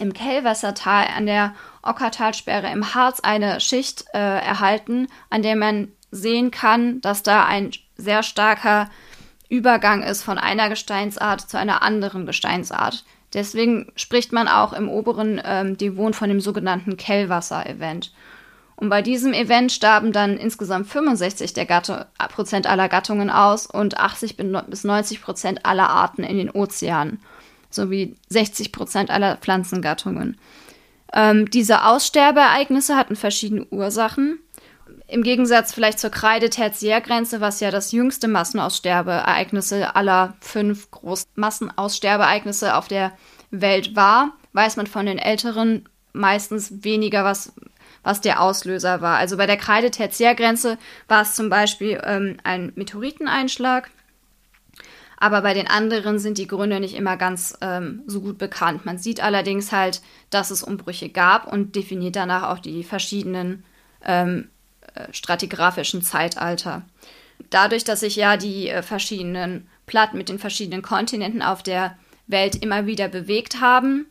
im 0.00 0.12
Kellwassertal 0.12 1.06
an 1.16 1.26
der 1.26 1.54
Ockertalsperre 1.82 2.70
im 2.70 2.94
Harz 2.94 3.20
eine 3.20 3.60
Schicht 3.60 4.04
äh, 4.12 4.18
erhalten, 4.18 5.08
an 5.30 5.42
der 5.42 5.56
man 5.56 5.92
sehen 6.10 6.50
kann, 6.50 7.00
dass 7.00 7.22
da 7.22 7.44
ein 7.44 7.70
sehr 7.96 8.22
starker 8.22 8.90
Übergang 9.48 10.02
ist 10.02 10.22
von 10.22 10.38
einer 10.38 10.68
Gesteinsart 10.68 11.40
zu 11.40 11.58
einer 11.58 11.82
anderen 11.82 12.26
Gesteinsart. 12.26 13.04
Deswegen 13.32 13.92
spricht 13.96 14.32
man 14.32 14.48
auch 14.48 14.72
im 14.72 14.88
oberen 14.88 15.40
ähm, 15.44 15.76
Devon 15.76 16.14
von 16.14 16.28
dem 16.28 16.40
sogenannten 16.40 16.96
Kellwasser-Event. 16.96 18.12
Und 18.76 18.90
bei 18.90 19.02
diesem 19.02 19.32
Event 19.32 19.72
starben 19.72 20.12
dann 20.12 20.36
insgesamt 20.36 20.88
65 20.88 21.54
der 21.54 21.64
Gatte, 21.64 22.06
Prozent 22.28 22.66
aller 22.66 22.88
Gattungen 22.88 23.30
aus 23.30 23.66
und 23.66 23.98
80 23.98 24.36
bis 24.36 24.84
90 24.84 25.22
Prozent 25.22 25.64
aller 25.64 25.88
Arten 25.88 26.22
in 26.22 26.36
den 26.36 26.50
Ozeanen 26.50 27.20
sowie 27.70 28.16
60 28.28 28.72
Prozent 28.72 29.10
aller 29.10 29.36
Pflanzengattungen. 29.36 30.38
Ähm, 31.12 31.48
diese 31.50 31.84
Aussterbeereignisse 31.84 32.96
hatten 32.96 33.16
verschiedene 33.16 33.64
Ursachen. 33.66 34.38
Im 35.08 35.22
Gegensatz 35.22 35.72
vielleicht 35.72 35.98
zur 35.98 36.10
Kreide-Tertiärgrenze, 36.10 37.40
was 37.40 37.60
ja 37.60 37.70
das 37.70 37.92
jüngste 37.92 38.28
Massenaussterbeereignisse 38.28 39.94
aller 39.94 40.34
fünf 40.40 40.90
großen 40.90 41.28
Massenaussterbeereignisse 41.36 42.74
auf 42.74 42.88
der 42.88 43.12
Welt 43.50 43.94
war, 43.94 44.32
weiß 44.52 44.76
man 44.76 44.86
von 44.86 45.06
den 45.06 45.18
älteren 45.18 45.88
meistens 46.12 46.82
weniger, 46.82 47.24
was, 47.24 47.52
was 48.02 48.20
der 48.20 48.40
Auslöser 48.40 49.00
war. 49.00 49.18
Also 49.18 49.36
bei 49.36 49.46
der 49.46 49.58
Kreide-Tertiärgrenze 49.58 50.78
war 51.08 51.22
es 51.22 51.34
zum 51.34 51.50
Beispiel 51.50 52.00
ähm, 52.04 52.38
ein 52.42 52.72
Meteoriteneinschlag, 52.74 53.90
aber 55.16 55.42
bei 55.42 55.54
den 55.54 55.66
anderen 55.66 56.18
sind 56.18 56.38
die 56.38 56.46
Gründe 56.46 56.80
nicht 56.80 56.94
immer 56.94 57.16
ganz 57.16 57.56
ähm, 57.60 58.02
so 58.06 58.20
gut 58.20 58.38
bekannt. 58.38 58.84
Man 58.84 58.98
sieht 58.98 59.20
allerdings 59.22 59.72
halt, 59.72 60.02
dass 60.30 60.50
es 60.50 60.62
Umbrüche 60.62 61.08
gab 61.08 61.50
und 61.50 61.74
definiert 61.74 62.16
danach 62.16 62.50
auch 62.50 62.58
die 62.58 62.84
verschiedenen 62.84 63.64
ähm, 64.04 64.48
äh, 64.94 65.12
stratigraphischen 65.12 66.02
Zeitalter. 66.02 66.82
Dadurch, 67.50 67.84
dass 67.84 68.00
sich 68.00 68.16
ja 68.16 68.36
die 68.36 68.68
äh, 68.68 68.82
verschiedenen 68.82 69.68
Platten 69.86 70.18
mit 70.18 70.28
den 70.28 70.38
verschiedenen 70.38 70.82
Kontinenten 70.82 71.42
auf 71.42 71.62
der 71.62 71.96
Welt 72.26 72.56
immer 72.56 72.86
wieder 72.86 73.08
bewegt 73.08 73.60
haben, 73.60 74.06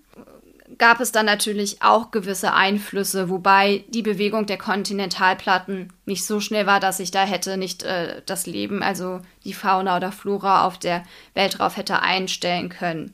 gab 0.78 1.00
es 1.00 1.12
dann 1.12 1.26
natürlich 1.26 1.82
auch 1.82 2.12
gewisse 2.12 2.54
Einflüsse, 2.54 3.30
wobei 3.30 3.84
die 3.90 4.02
Bewegung 4.02 4.46
der 4.46 4.58
Kontinentalplatten 4.58 5.94
nicht 6.06 6.26
so 6.26 6.40
schnell 6.40 6.66
war, 6.66 6.80
dass 6.80 6.98
sich 6.98 7.12
da 7.12 7.24
hätte 7.24 7.58
nicht 7.58 7.84
äh, 7.84 8.22
das 8.26 8.46
Leben, 8.46 8.84
also 8.84 9.22
die 9.44 9.54
Fauna 9.54 9.98
oder 9.98 10.12
Flora 10.12 10.66
auf 10.66 10.78
der 10.78 11.04
Welt 11.34 11.60
drauf 11.60 11.78
hätte 11.78 12.02
einstellen 12.02 12.70
können. 12.70 13.14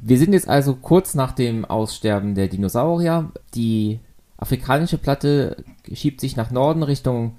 Wir 0.00 0.18
sind 0.18 0.32
jetzt 0.32 0.48
also 0.48 0.74
kurz 0.76 1.14
nach 1.14 1.32
dem 1.32 1.64
Aussterben 1.64 2.34
der 2.34 2.48
Dinosaurier. 2.48 3.32
Die 3.54 4.00
afrikanische 4.36 4.98
Platte 4.98 5.64
schiebt 5.92 6.20
sich 6.20 6.36
nach 6.36 6.50
Norden 6.50 6.82
Richtung 6.82 7.36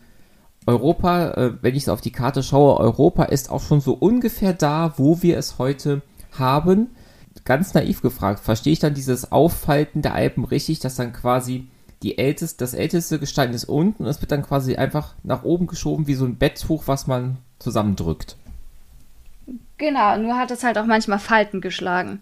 Europa. 0.65 1.32
Äh, 1.32 1.54
wenn 1.62 1.76
ich 1.76 1.86
so 1.86 1.93
auf 1.93 2.02
die 2.02 2.12
Karte 2.12 2.43
schaue, 2.43 2.78
Europa 2.78 3.24
ist 3.24 3.50
auch 3.50 3.62
schon 3.62 3.82
so 3.82 3.93
ungefähr 3.93 4.54
da, 4.54 4.93
wo 4.98 5.22
wir 5.22 5.38
es 5.38 5.58
heute 5.58 6.02
haben. 6.38 6.89
Ganz 7.45 7.73
naiv 7.73 8.02
gefragt, 8.02 8.39
verstehe 8.39 8.73
ich 8.73 8.80
dann 8.80 8.93
dieses 8.93 9.32
Auffalten 9.32 10.02
der 10.02 10.13
Alpen 10.13 10.43
richtig, 10.43 10.80
dass 10.80 10.95
dann 10.95 11.13
quasi 11.13 11.67
die 12.04 12.17
älteste, 12.17 12.63
das 12.63 12.73
älteste 12.73 13.19
Gestein 13.19 13.54
ist 13.54 13.65
unten 13.65 14.04
und 14.04 14.10
es 14.10 14.21
wird 14.21 14.32
dann 14.32 14.43
quasi 14.43 14.75
einfach 14.75 15.15
nach 15.23 15.43
oben 15.43 15.67
geschoben 15.67 16.08
wie 16.08 16.15
so 16.15 16.25
ein 16.25 16.38
Betttuch, 16.38 16.84
was 16.86 17.08
man 17.08 17.38
zusammendrückt. 17.60 18.38
Genau, 19.78 20.17
nur 20.17 20.38
hat 20.38 20.52
es 20.52 20.63
halt 20.63 20.78
auch 20.78 20.86
manchmal 20.86 21.19
Falten 21.19 21.62
geschlagen. 21.62 22.21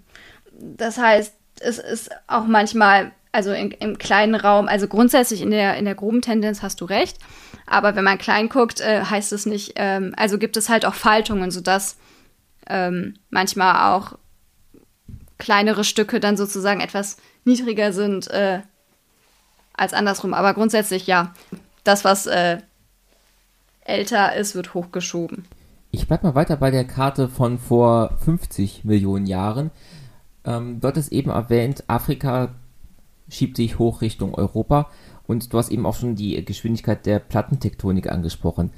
Das 0.59 0.97
heißt, 0.97 1.33
es 1.59 1.77
ist 1.79 2.09
auch 2.27 2.45
manchmal, 2.45 3.11
also 3.31 3.51
in, 3.51 3.71
im 3.71 3.97
kleinen 3.97 4.35
Raum, 4.35 4.67
also 4.67 4.87
grundsätzlich 4.87 5.41
in 5.41 5.51
der, 5.51 5.77
in 5.77 5.85
der 5.85 5.95
groben 5.95 6.21
Tendenz 6.21 6.63
hast 6.63 6.81
du 6.81 6.85
recht, 6.85 7.17
aber 7.65 7.95
wenn 7.95 8.03
man 8.03 8.17
klein 8.17 8.49
guckt, 8.49 8.79
äh, 8.79 9.03
heißt 9.03 9.33
es 9.33 9.45
nicht, 9.45 9.73
ähm, 9.75 10.13
also 10.17 10.37
gibt 10.37 10.57
es 10.57 10.69
halt 10.69 10.85
auch 10.85 10.93
Faltungen, 10.93 11.51
sodass 11.51 11.97
ähm, 12.67 13.15
manchmal 13.29 13.93
auch 13.93 14.17
kleinere 15.37 15.83
Stücke 15.83 16.19
dann 16.19 16.37
sozusagen 16.37 16.81
etwas 16.81 17.17
niedriger 17.45 17.93
sind 17.93 18.27
äh, 18.29 18.61
als 19.73 19.93
andersrum. 19.93 20.33
Aber 20.33 20.53
grundsätzlich 20.53 21.07
ja, 21.07 21.33
das, 21.83 22.03
was 22.03 22.25
äh, 22.25 22.57
älter 23.85 24.35
ist, 24.35 24.55
wird 24.55 24.73
hochgeschoben. 24.73 25.45
Ich 25.91 26.07
bleibe 26.07 26.27
mal 26.27 26.35
weiter 26.35 26.57
bei 26.57 26.71
der 26.71 26.85
Karte 26.85 27.29
von 27.29 27.57
vor 27.57 28.17
50 28.23 28.83
Millionen 28.83 29.25
Jahren. 29.25 29.71
Ähm, 30.45 30.79
dort 30.81 30.97
ist 30.97 31.11
eben 31.11 31.29
erwähnt, 31.29 31.83
Afrika 31.87 32.49
schiebt 33.29 33.57
sich 33.57 33.79
hoch 33.79 34.01
Richtung 34.01 34.33
Europa 34.33 34.89
und 35.27 35.51
du 35.51 35.57
hast 35.57 35.69
eben 35.69 35.85
auch 35.85 35.95
schon 35.95 36.15
die 36.15 36.43
Geschwindigkeit 36.43 37.05
der 37.05 37.19
Plattentektonik 37.19 38.09
angesprochen. 38.09 38.71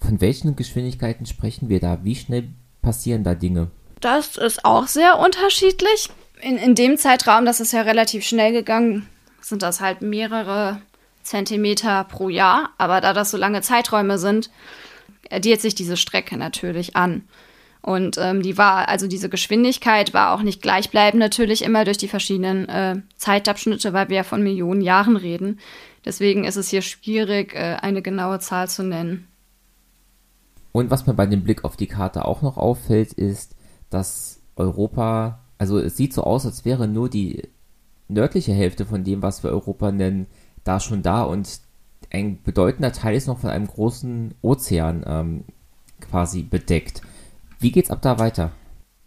Von 0.00 0.20
welchen 0.20 0.56
Geschwindigkeiten 0.56 1.26
sprechen 1.26 1.68
wir 1.68 1.80
da? 1.80 2.04
Wie 2.04 2.14
schnell 2.14 2.48
passieren 2.82 3.24
da 3.24 3.34
Dinge? 3.34 3.68
Das 4.00 4.36
ist 4.36 4.64
auch 4.64 4.86
sehr 4.86 5.18
unterschiedlich. 5.18 6.10
In, 6.40 6.58
in 6.58 6.74
dem 6.74 6.98
Zeitraum, 6.98 7.44
das 7.44 7.60
ist 7.60 7.72
ja 7.72 7.82
relativ 7.82 8.24
schnell 8.24 8.52
gegangen, 8.52 9.08
sind 9.40 9.62
das 9.62 9.80
halt 9.80 10.02
mehrere 10.02 10.80
Zentimeter 11.22 12.04
pro 12.04 12.28
Jahr. 12.28 12.70
Aber 12.78 13.00
da 13.00 13.12
das 13.12 13.30
so 13.30 13.36
lange 13.36 13.62
Zeiträume 13.62 14.18
sind, 14.18 14.50
addiert 15.30 15.60
sich 15.60 15.74
diese 15.74 15.96
Strecke 15.96 16.36
natürlich 16.36 16.94
an. 16.94 17.22
Und 17.80 18.18
ähm, 18.18 18.42
die 18.42 18.58
war, 18.58 18.88
also 18.88 19.06
diese 19.06 19.28
Geschwindigkeit 19.28 20.12
war 20.12 20.34
auch 20.34 20.42
nicht 20.42 20.60
gleichbleibend 20.60 21.20
natürlich 21.20 21.62
immer 21.62 21.84
durch 21.84 21.98
die 21.98 22.08
verschiedenen 22.08 22.68
äh, 22.68 22.96
Zeitabschnitte, 23.16 23.92
weil 23.92 24.08
wir 24.08 24.16
ja 24.16 24.22
von 24.24 24.42
Millionen 24.42 24.80
Jahren 24.80 25.16
reden. 25.16 25.60
Deswegen 26.04 26.44
ist 26.44 26.56
es 26.56 26.68
hier 26.68 26.82
schwierig, 26.82 27.54
äh, 27.54 27.76
eine 27.80 28.02
genaue 28.02 28.40
Zahl 28.40 28.68
zu 28.68 28.82
nennen. 28.82 29.28
Und 30.72 30.90
was 30.90 31.06
mir 31.06 31.14
bei 31.14 31.26
dem 31.26 31.42
Blick 31.42 31.64
auf 31.64 31.76
die 31.76 31.86
Karte 31.86 32.24
auch 32.24 32.42
noch 32.42 32.56
auffällt, 32.56 33.12
ist, 33.12 33.55
dass 33.90 34.40
Europa, 34.56 35.40
also 35.58 35.78
es 35.78 35.96
sieht 35.96 36.12
so 36.12 36.24
aus, 36.24 36.46
als 36.46 36.64
wäre 36.64 36.88
nur 36.88 37.08
die 37.08 37.48
nördliche 38.08 38.52
Hälfte 38.52 38.86
von 38.86 39.04
dem, 39.04 39.22
was 39.22 39.42
wir 39.42 39.50
Europa 39.50 39.92
nennen, 39.92 40.26
da 40.64 40.80
schon 40.80 41.02
da 41.02 41.22
und 41.22 41.60
ein 42.10 42.42
bedeutender 42.42 42.92
Teil 42.92 43.16
ist 43.16 43.26
noch 43.26 43.40
von 43.40 43.50
einem 43.50 43.66
großen 43.66 44.34
Ozean 44.42 45.04
ähm, 45.06 45.44
quasi 46.00 46.42
bedeckt. 46.42 47.02
Wie 47.58 47.72
geht's 47.72 47.90
ab 47.90 48.02
da 48.02 48.18
weiter? 48.18 48.52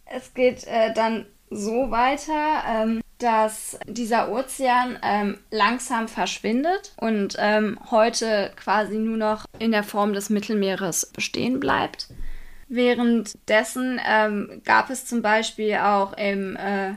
Es 0.06 0.34
geht 0.34 0.66
äh, 0.68 0.94
dann 0.94 1.26
so 1.50 1.92
weiter, 1.92 2.64
ähm, 2.68 3.02
dass 3.20 3.78
dieser 3.88 4.32
Ozean 4.32 4.98
ähm, 5.04 5.38
langsam 5.52 6.08
verschwindet 6.08 6.94
und 6.98 7.36
ähm, 7.38 7.78
heute 7.92 8.52
quasi 8.56 8.98
nur 8.98 9.18
noch 9.18 9.46
in 9.60 9.72
der 9.72 9.84
Form 9.84 10.14
des 10.14 10.30
Mittelmeeres 10.30 11.08
bestehen 11.08 11.60
bleibt. 11.60 12.10
Währenddessen 12.70 14.00
ähm, 14.08 14.62
gab 14.64 14.92
es 14.92 15.06
zum 15.06 15.24
Beispiel 15.24 15.76
auch 15.76 16.14
im 16.14 16.56
äh, 16.56 16.94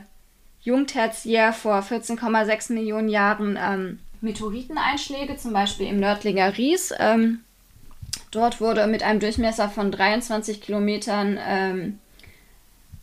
Jungtertiär 0.61 1.51
vor 1.51 1.79
14,6 1.79 2.73
Millionen 2.73 3.09
Jahren 3.09 3.57
ähm, 3.59 3.99
Meteoriteneinschläge, 4.21 5.35
zum 5.35 5.51
Beispiel 5.51 5.87
im 5.87 5.99
Nördlinger 5.99 6.57
Ries. 6.57 6.93
Ähm, 6.99 7.39
dort 8.29 8.61
wurde 8.61 8.85
mit 8.85 9.01
einem 9.01 9.19
Durchmesser 9.19 9.67
von 9.67 9.91
23 9.91 10.61
Kilometern 10.61 11.39
ähm, 11.43 11.99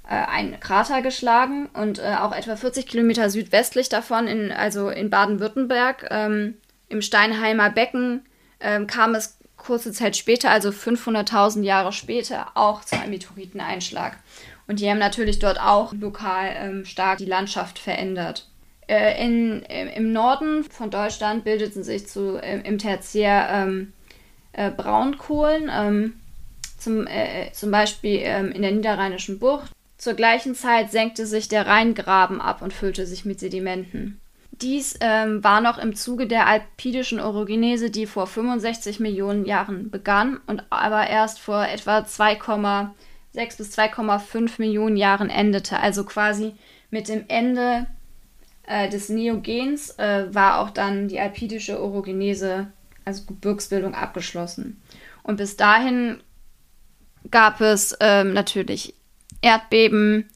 äh, 0.09 0.14
ein 0.14 0.61
Krater 0.61 1.02
geschlagen 1.02 1.68
und 1.74 1.98
äh, 1.98 2.14
auch 2.20 2.33
etwa 2.33 2.54
40 2.54 2.87
Kilometer 2.87 3.30
südwestlich 3.30 3.88
davon, 3.88 4.28
in, 4.28 4.52
also 4.52 4.90
in 4.90 5.11
Baden-Württemberg, 5.11 6.06
ähm, 6.11 6.54
im 6.88 7.02
Steinheimer 7.02 7.70
Becken, 7.70 8.22
ähm, 8.61 8.87
kam 8.87 9.16
es 9.16 9.39
kurze 9.61 9.92
Zeit 9.92 10.16
später, 10.16 10.51
also 10.51 10.70
500.000 10.70 11.62
Jahre 11.62 11.92
später, 11.92 12.49
auch 12.55 12.85
zu 12.85 12.96
einem 12.96 13.11
Meteoriteneinschlag. 13.11 14.18
Und 14.66 14.81
die 14.81 14.88
haben 14.88 14.99
natürlich 14.99 15.38
dort 15.38 15.61
auch 15.61 15.92
lokal 15.92 16.53
ähm, 16.57 16.85
stark 16.85 17.18
die 17.18 17.25
Landschaft 17.25 17.79
verändert. 17.79 18.46
Äh, 18.88 19.25
in, 19.25 19.62
Im 19.62 20.12
Norden 20.12 20.64
von 20.64 20.90
Deutschland 20.90 21.44
bildeten 21.44 21.83
sich 21.83 22.07
zu, 22.07 22.37
im, 22.37 22.62
im 22.62 22.79
Tertiär 22.79 23.49
ähm, 23.51 23.92
äh, 24.53 24.70
Braunkohlen, 24.70 25.70
ähm, 25.73 26.14
zum, 26.79 27.07
äh, 27.07 27.53
zum 27.53 27.70
Beispiel 27.70 28.20
ähm, 28.23 28.53
in 28.53 28.62
der 28.62 28.73
Niederrheinischen 28.73 29.38
Bucht. 29.38 29.70
Zur 29.99 30.14
gleichen 30.14 30.55
Zeit 30.55 30.90
senkte 30.90 31.27
sich 31.27 31.49
der 31.49 31.66
Rheingraben 31.66 32.40
ab 32.40 32.62
und 32.62 32.73
füllte 32.73 33.07
sich 33.07 33.25
mit 33.25 33.38
Sedimenten. 33.38 34.19
Dies 34.62 34.96
ähm, 35.01 35.42
war 35.42 35.61
noch 35.61 35.79
im 35.79 35.94
Zuge 35.94 36.27
der 36.27 36.46
alpidischen 36.46 37.18
Orogenese, 37.18 37.90
die 37.90 38.07
vor 38.07 38.27
65 38.27 39.01
Millionen 39.01 39.46
Jahren 39.46 39.90
begann 39.90 40.40
und 40.46 40.64
aber 40.68 41.07
erst 41.07 41.40
vor 41.40 41.66
etwa 41.66 42.01
2,6 42.01 43.57
bis 43.57 43.79
2,5 43.79 44.53
Millionen 44.59 44.96
Jahren 44.96 45.31
endete. 45.31 45.81
Also 45.81 46.05
quasi 46.05 46.55
mit 46.90 47.09
dem 47.09 47.25
Ende 47.29 47.87
äh, 48.66 48.88
des 48.90 49.09
Neogens 49.09 49.99
äh, 49.99 50.27
war 50.35 50.61
auch 50.61 50.70
dann 50.70 51.09
die 51.09 51.20
alpidische 51.20 51.83
Orogenese, 51.83 52.68
also 53.05 53.25
Gebirgsbildung, 53.25 53.94
abgeschlossen. 53.94 54.83
Und 55.23 55.37
bis 55.37 55.57
dahin 55.57 56.20
gab 57.31 57.61
es 57.61 57.96
ähm, 58.01 58.35
natürlich 58.35 58.94
Erdbeben 59.42 60.29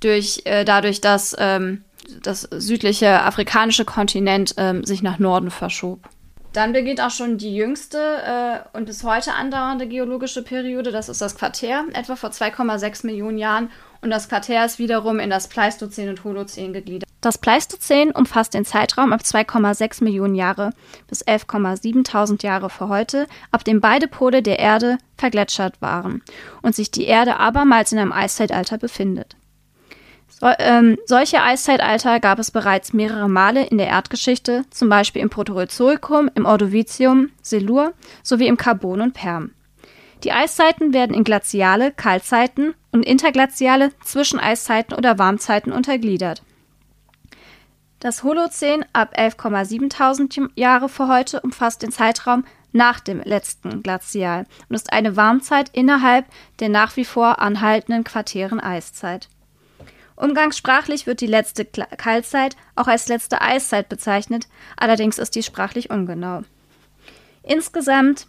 durch, 0.00 0.42
äh, 0.44 0.64
dadurch, 0.64 1.00
dass 1.00 1.34
ähm, 1.38 1.84
das 2.20 2.42
südliche 2.42 3.22
afrikanische 3.22 3.84
Kontinent 3.84 4.54
ähm, 4.56 4.84
sich 4.84 5.02
nach 5.02 5.18
Norden 5.18 5.50
verschob. 5.50 6.08
Dann 6.52 6.74
beginnt 6.74 7.00
auch 7.00 7.10
schon 7.10 7.38
die 7.38 7.54
jüngste 7.54 7.98
äh, 7.98 8.76
und 8.76 8.84
bis 8.84 9.04
heute 9.04 9.32
andauernde 9.32 9.88
geologische 9.88 10.42
Periode. 10.42 10.92
Das 10.92 11.08
ist 11.08 11.22
das 11.22 11.34
Quartär, 11.34 11.84
etwa 11.94 12.14
vor 12.14 12.30
2,6 12.30 13.06
Millionen 13.06 13.38
Jahren. 13.38 13.70
Und 14.02 14.10
das 14.10 14.28
Quartär 14.28 14.64
ist 14.64 14.78
wiederum 14.78 15.18
in 15.18 15.30
das 15.30 15.48
Pleistozän 15.48 16.10
und 16.10 16.24
Holozän 16.24 16.72
gegliedert. 16.72 17.08
Das 17.22 17.38
Pleistozän 17.38 18.10
umfasst 18.10 18.52
den 18.52 18.64
Zeitraum 18.64 19.12
ab 19.12 19.20
2,6 19.22 20.04
Millionen 20.04 20.34
Jahre 20.34 20.72
bis 21.06 21.24
11,7 21.24 22.42
Jahre 22.44 22.68
vor 22.68 22.88
heute, 22.88 23.28
ab 23.52 23.64
dem 23.64 23.80
beide 23.80 24.08
Pole 24.08 24.42
der 24.42 24.58
Erde 24.58 24.98
vergletschert 25.16 25.80
waren 25.80 26.22
und 26.62 26.74
sich 26.74 26.90
die 26.90 27.04
Erde 27.04 27.38
abermals 27.38 27.92
in 27.92 27.98
einem 27.98 28.12
Eiszeitalter 28.12 28.76
befindet. 28.76 29.36
So, 30.40 30.46
ähm, 30.58 30.98
solche 31.06 31.42
Eiszeitalter 31.42 32.18
gab 32.18 32.38
es 32.38 32.50
bereits 32.50 32.92
mehrere 32.92 33.28
Male 33.28 33.64
in 33.66 33.78
der 33.78 33.88
Erdgeschichte, 33.88 34.64
zum 34.70 34.88
Beispiel 34.88 35.22
im 35.22 35.30
Proterozoikum, 35.30 36.30
im 36.34 36.46
Ordovizium, 36.46 37.30
Silur 37.42 37.92
sowie 38.22 38.48
im 38.48 38.56
Carbon 38.56 39.00
und 39.00 39.12
Perm. 39.12 39.52
Die 40.24 40.32
Eiszeiten 40.32 40.92
werden 40.92 41.14
in 41.14 41.24
glaziale 41.24 41.92
Kaltzeiten 41.92 42.74
und 42.92 43.04
interglaziale 43.04 43.92
Zwischeneiszeiten 44.04 44.96
oder 44.96 45.18
Warmzeiten 45.18 45.72
untergliedert. 45.72 46.42
Das 47.98 48.24
Holozän 48.24 48.84
ab 48.92 49.14
11,7 49.16 50.50
Jahre 50.56 50.88
vor 50.88 51.08
heute 51.08 51.40
umfasst 51.40 51.82
den 51.82 51.92
Zeitraum 51.92 52.44
nach 52.72 53.00
dem 53.00 53.20
letzten 53.20 53.82
Glazial 53.82 54.46
und 54.68 54.74
ist 54.74 54.92
eine 54.92 55.16
Warmzeit 55.16 55.70
innerhalb 55.72 56.26
der 56.58 56.68
nach 56.68 56.96
wie 56.96 57.04
vor 57.04 57.40
anhaltenden 57.40 58.02
Quartären 58.02 58.60
Eiszeit. 58.60 59.28
Umgangssprachlich 60.22 61.08
wird 61.08 61.20
die 61.20 61.26
letzte 61.26 61.64
Kaltzeit 61.64 62.54
auch 62.76 62.86
als 62.86 63.08
letzte 63.08 63.40
Eiszeit 63.40 63.88
bezeichnet, 63.88 64.46
allerdings 64.76 65.18
ist 65.18 65.34
dies 65.34 65.46
sprachlich 65.46 65.90
ungenau. 65.90 66.42
Insgesamt 67.42 68.28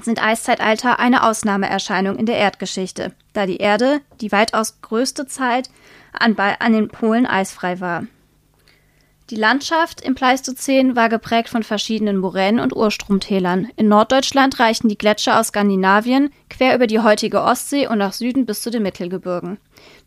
sind 0.00 0.24
Eiszeitalter 0.24 0.98
eine 0.98 1.22
Ausnahmeerscheinung 1.24 2.16
in 2.16 2.24
der 2.24 2.38
Erdgeschichte, 2.38 3.12
da 3.34 3.44
die 3.44 3.58
Erde 3.58 4.00
die 4.22 4.32
weitaus 4.32 4.80
größte 4.80 5.26
Zeit 5.26 5.68
an, 6.18 6.38
an 6.38 6.72
den 6.72 6.88
Polen 6.88 7.26
eisfrei 7.26 7.80
war. 7.80 8.04
Die 9.30 9.36
Landschaft 9.36 10.00
im 10.00 10.16
Pleistozän 10.16 10.96
war 10.96 11.08
geprägt 11.08 11.50
von 11.50 11.62
verschiedenen 11.62 12.16
Moränen 12.16 12.58
und 12.58 12.74
Urstromtälern. 12.74 13.68
In 13.76 13.86
Norddeutschland 13.86 14.58
reichten 14.58 14.88
die 14.88 14.98
Gletscher 14.98 15.38
aus 15.38 15.48
Skandinavien 15.48 16.32
quer 16.48 16.74
über 16.74 16.88
die 16.88 16.98
heutige 16.98 17.40
Ostsee 17.42 17.86
und 17.86 17.98
nach 17.98 18.12
Süden 18.12 18.44
bis 18.44 18.60
zu 18.60 18.72
den 18.72 18.82
Mittelgebirgen. 18.82 19.58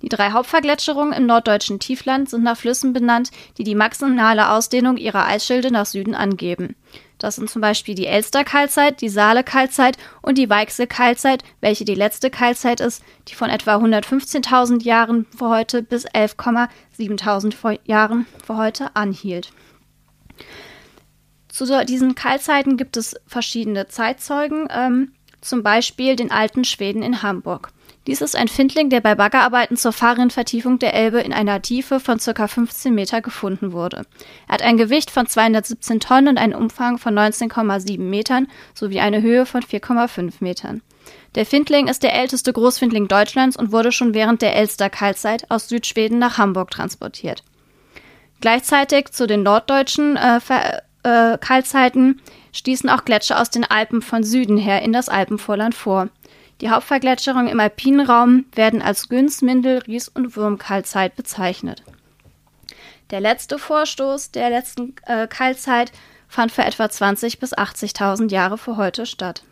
Die 0.02 0.10
drei 0.10 0.32
Hauptvergletscherungen 0.32 1.14
im 1.14 1.26
norddeutschen 1.26 1.80
Tiefland 1.80 2.30
sind 2.30 2.44
nach 2.44 2.58
Flüssen 2.58 2.92
benannt, 2.92 3.32
die 3.58 3.64
die 3.64 3.76
maximale 3.76 4.50
Ausdehnung 4.50 4.98
ihrer 4.98 5.26
Eisschilde 5.26 5.72
nach 5.72 5.86
Süden 5.86 6.16
angeben. 6.16 6.76
Das 7.24 7.38
sind 7.38 7.50
zum 7.50 7.62
Beispiel 7.62 7.96
die 7.96 8.06
Elster-Kaltzeit, 8.06 9.00
die 9.00 9.08
Saale-Kaltzeit 9.08 9.98
und 10.22 10.38
die 10.38 10.50
Weichsel-Kaltzeit, 10.50 11.42
welche 11.62 11.86
die 11.86 11.96
letzte 11.96 12.30
Kaltzeit 12.30 12.82
ist, 12.82 13.02
die 13.30 13.36
von 13.36 13.50
etwa 13.50 13.78
115.000 13.78 14.84
Jahren 14.84 15.26
vor 15.34 15.48
heute 15.48 15.84
bis 15.84 16.06
11,7.000 16.06 17.80
Jahren 17.86 18.26
vor 18.46 18.58
heute 18.58 18.94
anhielt. 18.98 19.54
Zu 21.48 21.86
diesen 21.86 22.14
Kaltzeiten 22.14 22.76
gibt 22.76 22.98
es 22.98 23.16
verschiedene 23.26 23.88
Zeitzeugen, 23.88 24.68
ähm, 24.70 25.14
zum 25.40 25.64
Beispiel 25.64 26.18
den 26.18 26.30
alten 26.30 26.66
Schweden 26.66 27.04
in 27.04 27.24
Hamburg. 27.24 27.70
Dies 28.06 28.20
ist 28.20 28.36
ein 28.36 28.50
Findling, 28.50 28.90
der 28.90 29.00
bei 29.00 29.16
Baggerarbeiten 29.16 29.78
zur 29.78 29.94
Fahrrinnenvertiefung 29.94 30.78
der 30.78 30.94
Elbe 30.94 31.22
in 31.22 31.32
einer 31.32 31.62
Tiefe 31.62 32.02
von 32.02 32.18
ca. 32.18 32.48
15 32.48 32.94
Meter 32.94 33.22
gefunden 33.22 33.72
wurde. 33.72 34.06
Er 34.48 34.56
hat 34.56 34.62
ein 34.62 34.76
Gewicht 34.76 35.10
von 35.10 35.26
217 35.26 36.02
Tonnen 36.02 36.28
und 36.28 36.38
einen 36.38 36.54
Umfang 36.54 36.98
von 36.98 37.18
19,7 37.18 38.00
Metern 38.00 38.48
sowie 38.74 39.00
eine 39.00 39.22
Höhe 39.22 39.46
von 39.46 39.62
4,5 39.62 40.34
Metern. 40.42 40.82
Der 41.36 41.46
Findling 41.46 41.88
ist 41.88 42.04
der 42.04 42.14
älteste 42.14 42.52
Großfindling 42.52 43.08
Deutschlands 43.08 43.56
und 43.56 43.72
wurde 43.72 43.94
schon 43.94 44.14
während 44.14 44.42
der 44.42 44.56
Elster-Kaltzeit 44.56 45.50
aus 45.50 45.70
Südschweden 45.70 46.20
nach 46.20 46.38
Hamburg 46.38 46.72
transportiert. 46.72 47.44
Gleichzeitig 48.42 49.12
zu 49.12 49.28
den 49.28 49.44
norddeutschen 49.44 50.18
äh, 50.18 50.40
äh, 51.04 51.38
Kaltzeiten 51.38 52.22
stießen 52.52 52.90
auch 52.90 53.06
Gletscher 53.06 53.40
aus 53.40 53.50
den 53.50 53.64
Alpen 53.64 54.02
von 54.02 54.24
Süden 54.24 54.58
her 54.58 54.82
in 54.82 54.92
das 54.92 55.08
Alpenvorland 55.08 55.74
vor. 55.74 56.10
Die 56.64 56.70
Hauptvergletscherungen 56.70 57.50
im 57.50 57.60
alpinen 57.60 58.06
Raum 58.08 58.46
werden 58.56 58.82
als 58.82 59.10
Günz-, 59.10 59.42
Mindel-, 59.42 59.80
Ries- 59.80 60.08
und 60.08 60.38
Würmkaltzeit 60.38 61.14
bezeichnet. 61.14 61.84
Der 63.10 63.20
letzte 63.20 63.60
Vorstoß 63.60 64.32
der 64.32 64.50
letzten 64.50 64.96
äh, 65.06 65.28
Kaltzeit 65.28 65.92
fand 66.30 66.54
für 66.54 66.64
etwa 66.64 66.86
20.000 66.86 67.38
bis 67.38 67.54
80.000 67.54 68.32
Jahre 68.32 68.58
vor 68.58 68.78
heute 68.78 69.06
statt. 69.06 69.44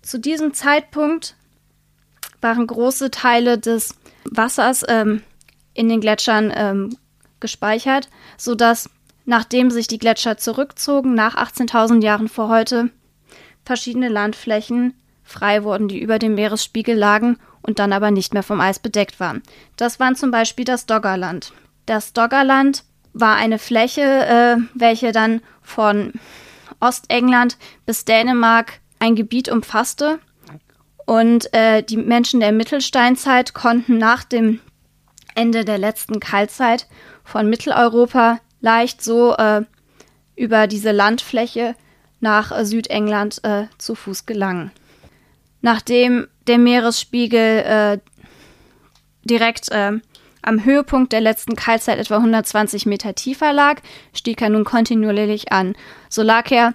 Zu 0.00 0.18
diesem 0.18 0.54
Zeitpunkt 0.54 1.36
waren 2.40 2.66
große 2.66 3.10
Teile 3.10 3.58
des 3.58 3.96
Wassers 4.24 4.82
ähm, 4.88 5.22
in 5.74 5.90
den 5.90 6.00
Gletschern 6.00 6.50
ähm, 6.56 6.96
gespeichert, 7.38 8.08
sodass 8.38 8.88
nachdem 9.26 9.70
sich 9.70 9.88
die 9.88 9.98
Gletscher 9.98 10.38
zurückzogen 10.38 11.12
nach 11.12 11.36
18.000 11.36 12.02
Jahren 12.02 12.28
vor 12.28 12.48
heute 12.48 12.88
verschiedene 13.62 14.08
Landflächen 14.08 14.94
frei 15.26 15.64
wurden, 15.64 15.88
die 15.88 16.00
über 16.00 16.18
dem 16.18 16.34
Meeresspiegel 16.34 16.96
lagen 16.96 17.36
und 17.60 17.78
dann 17.78 17.92
aber 17.92 18.10
nicht 18.10 18.32
mehr 18.32 18.44
vom 18.44 18.60
Eis 18.60 18.78
bedeckt 18.78 19.20
waren. 19.20 19.42
Das 19.76 20.00
waren 20.00 20.14
zum 20.14 20.30
Beispiel 20.30 20.64
das 20.64 20.86
Doggerland. 20.86 21.52
Das 21.84 22.12
Doggerland 22.12 22.84
war 23.12 23.36
eine 23.36 23.58
Fläche, 23.58 24.02
äh, 24.02 24.56
welche 24.74 25.12
dann 25.12 25.40
von 25.62 26.12
Ostengland 26.80 27.58
bis 27.84 28.04
Dänemark 28.04 28.80
ein 28.98 29.16
Gebiet 29.16 29.48
umfasste. 29.48 30.20
Und 31.06 31.52
äh, 31.54 31.82
die 31.82 31.96
Menschen 31.96 32.40
der 32.40 32.52
Mittelsteinzeit 32.52 33.54
konnten 33.54 33.98
nach 33.98 34.24
dem 34.24 34.60
Ende 35.34 35.64
der 35.64 35.78
letzten 35.78 36.20
Kaltzeit 36.20 36.86
von 37.24 37.48
Mitteleuropa 37.48 38.40
leicht 38.60 39.02
so 39.02 39.34
äh, 39.36 39.62
über 40.34 40.66
diese 40.66 40.92
Landfläche 40.92 41.74
nach 42.20 42.56
äh, 42.56 42.64
Südengland 42.64 43.42
äh, 43.44 43.66
zu 43.78 43.94
Fuß 43.94 44.26
gelangen 44.26 44.72
nachdem 45.60 46.28
der 46.46 46.58
Meeresspiegel 46.58 47.58
äh, 47.58 47.98
direkt 49.24 49.70
äh, 49.70 49.92
am 50.42 50.64
Höhepunkt 50.64 51.12
der 51.12 51.20
letzten 51.20 51.56
Kaltzeit 51.56 51.98
etwa 51.98 52.16
120 52.16 52.86
Meter 52.86 53.14
tiefer 53.14 53.52
lag, 53.52 53.80
stieg 54.12 54.40
er 54.40 54.50
nun 54.50 54.64
kontinuierlich 54.64 55.50
an. 55.52 55.76
So 56.08 56.22
lag 56.22 56.50
er 56.50 56.74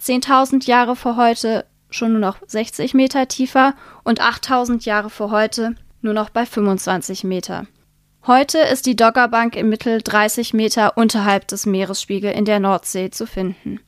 10.000 0.00 0.66
Jahre 0.66 0.94
vor 0.94 1.16
heute 1.16 1.64
schon 1.90 2.12
nur 2.12 2.20
noch 2.20 2.38
60 2.46 2.94
Meter 2.94 3.26
tiefer 3.28 3.74
und 4.04 4.20
8.000 4.20 4.84
Jahre 4.84 5.10
vor 5.10 5.30
heute 5.30 5.74
nur 6.00 6.14
noch 6.14 6.30
bei 6.30 6.46
25 6.46 7.24
Meter. 7.24 7.66
Heute 8.26 8.58
ist 8.58 8.86
die 8.86 8.96
Doggerbank 8.96 9.56
im 9.56 9.68
Mittel 9.68 10.02
30 10.02 10.52
Meter 10.52 10.96
unterhalb 10.96 11.46
des 11.48 11.66
Meeresspiegels 11.66 12.36
in 12.36 12.44
der 12.44 12.60
Nordsee 12.60 13.10
zu 13.10 13.26
finden. 13.26 13.80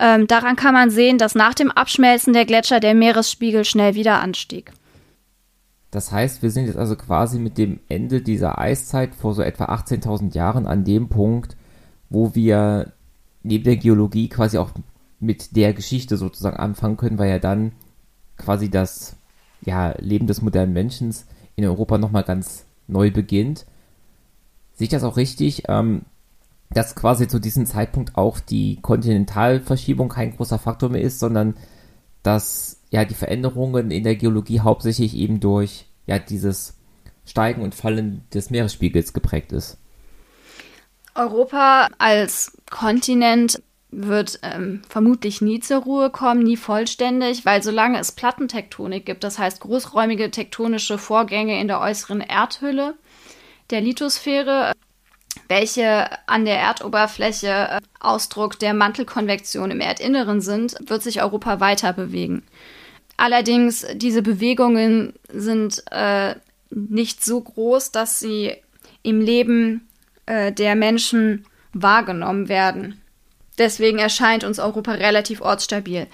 Ähm, 0.00 0.26
daran 0.26 0.56
kann 0.56 0.74
man 0.74 0.90
sehen, 0.90 1.18
dass 1.18 1.34
nach 1.34 1.54
dem 1.54 1.70
Abschmelzen 1.70 2.32
der 2.32 2.46
Gletscher 2.46 2.80
der 2.80 2.94
Meeresspiegel 2.94 3.64
schnell 3.64 3.94
wieder 3.94 4.20
anstieg. 4.20 4.72
Das 5.90 6.10
heißt, 6.10 6.42
wir 6.42 6.50
sind 6.50 6.66
jetzt 6.66 6.78
also 6.78 6.96
quasi 6.96 7.38
mit 7.38 7.58
dem 7.58 7.78
Ende 7.88 8.22
dieser 8.22 8.58
Eiszeit 8.58 9.14
vor 9.14 9.34
so 9.34 9.42
etwa 9.42 9.66
18.000 9.66 10.34
Jahren 10.34 10.66
an 10.66 10.84
dem 10.84 11.10
Punkt, 11.10 11.56
wo 12.08 12.34
wir 12.34 12.92
neben 13.42 13.64
der 13.64 13.76
Geologie 13.76 14.28
quasi 14.28 14.56
auch 14.56 14.70
mit 15.20 15.54
der 15.54 15.74
Geschichte 15.74 16.16
sozusagen 16.16 16.56
anfangen 16.56 16.96
können, 16.96 17.18
weil 17.18 17.28
ja 17.28 17.38
dann 17.38 17.72
quasi 18.38 18.70
das 18.70 19.16
ja, 19.60 19.94
Leben 19.98 20.26
des 20.26 20.42
modernen 20.42 20.72
Menschen 20.72 21.14
in 21.56 21.64
Europa 21.64 21.98
nochmal 21.98 22.24
ganz 22.24 22.64
neu 22.88 23.10
beginnt. 23.10 23.66
Sehe 24.74 24.86
ich 24.86 24.90
das 24.90 25.04
auch 25.04 25.16
richtig? 25.16 25.64
Ähm, 25.68 26.02
dass 26.74 26.94
quasi 26.94 27.28
zu 27.28 27.38
diesem 27.38 27.66
Zeitpunkt 27.66 28.16
auch 28.16 28.40
die 28.40 28.78
Kontinentalverschiebung 28.80 30.08
kein 30.08 30.36
großer 30.36 30.58
Faktor 30.58 30.88
mehr 30.88 31.02
ist, 31.02 31.18
sondern 31.18 31.56
dass 32.22 32.80
ja 32.90 33.04
die 33.04 33.14
Veränderungen 33.14 33.90
in 33.90 34.04
der 34.04 34.16
Geologie 34.16 34.60
hauptsächlich 34.60 35.14
eben 35.16 35.40
durch 35.40 35.86
ja 36.06 36.18
dieses 36.18 36.74
Steigen 37.24 37.62
und 37.62 37.74
Fallen 37.74 38.24
des 38.32 38.50
Meeresspiegels 38.50 39.12
geprägt 39.12 39.52
ist. 39.52 39.78
Europa 41.14 41.88
als 41.98 42.56
Kontinent 42.70 43.62
wird 43.90 44.40
ähm, 44.42 44.80
vermutlich 44.88 45.42
nie 45.42 45.60
zur 45.60 45.82
Ruhe 45.82 46.10
kommen, 46.10 46.42
nie 46.42 46.56
vollständig, 46.56 47.44
weil 47.44 47.62
solange 47.62 47.98
es 47.98 48.12
Plattentektonik 48.12 49.04
gibt, 49.04 49.22
das 49.22 49.38
heißt 49.38 49.60
großräumige 49.60 50.30
tektonische 50.30 50.96
Vorgänge 50.96 51.60
in 51.60 51.68
der 51.68 51.80
äußeren 51.80 52.22
Erdhülle 52.22 52.94
der 53.68 53.82
Lithosphäre, 53.82 54.72
welche 55.52 56.06
an 56.26 56.46
der 56.46 56.58
Erdoberfläche 56.58 57.48
äh, 57.48 57.80
Ausdruck 58.00 58.58
der 58.58 58.72
Mantelkonvektion 58.72 59.70
im 59.70 59.80
Erdinneren 59.80 60.40
sind, 60.40 60.76
wird 60.88 61.02
sich 61.02 61.22
Europa 61.22 61.60
weiter 61.60 61.92
bewegen. 61.92 62.42
Allerdings, 63.18 63.86
diese 63.94 64.22
Bewegungen 64.22 65.12
sind 65.28 65.84
äh, 65.90 66.36
nicht 66.70 67.22
so 67.22 67.42
groß, 67.42 67.92
dass 67.92 68.18
sie 68.18 68.54
im 69.02 69.20
Leben 69.20 69.86
äh, 70.24 70.52
der 70.52 70.74
Menschen 70.74 71.44
wahrgenommen 71.74 72.48
werden. 72.48 73.02
Deswegen 73.58 73.98
erscheint 73.98 74.44
uns 74.44 74.58
Europa 74.58 74.92
relativ 74.92 75.42
ortsstabil. 75.42 76.06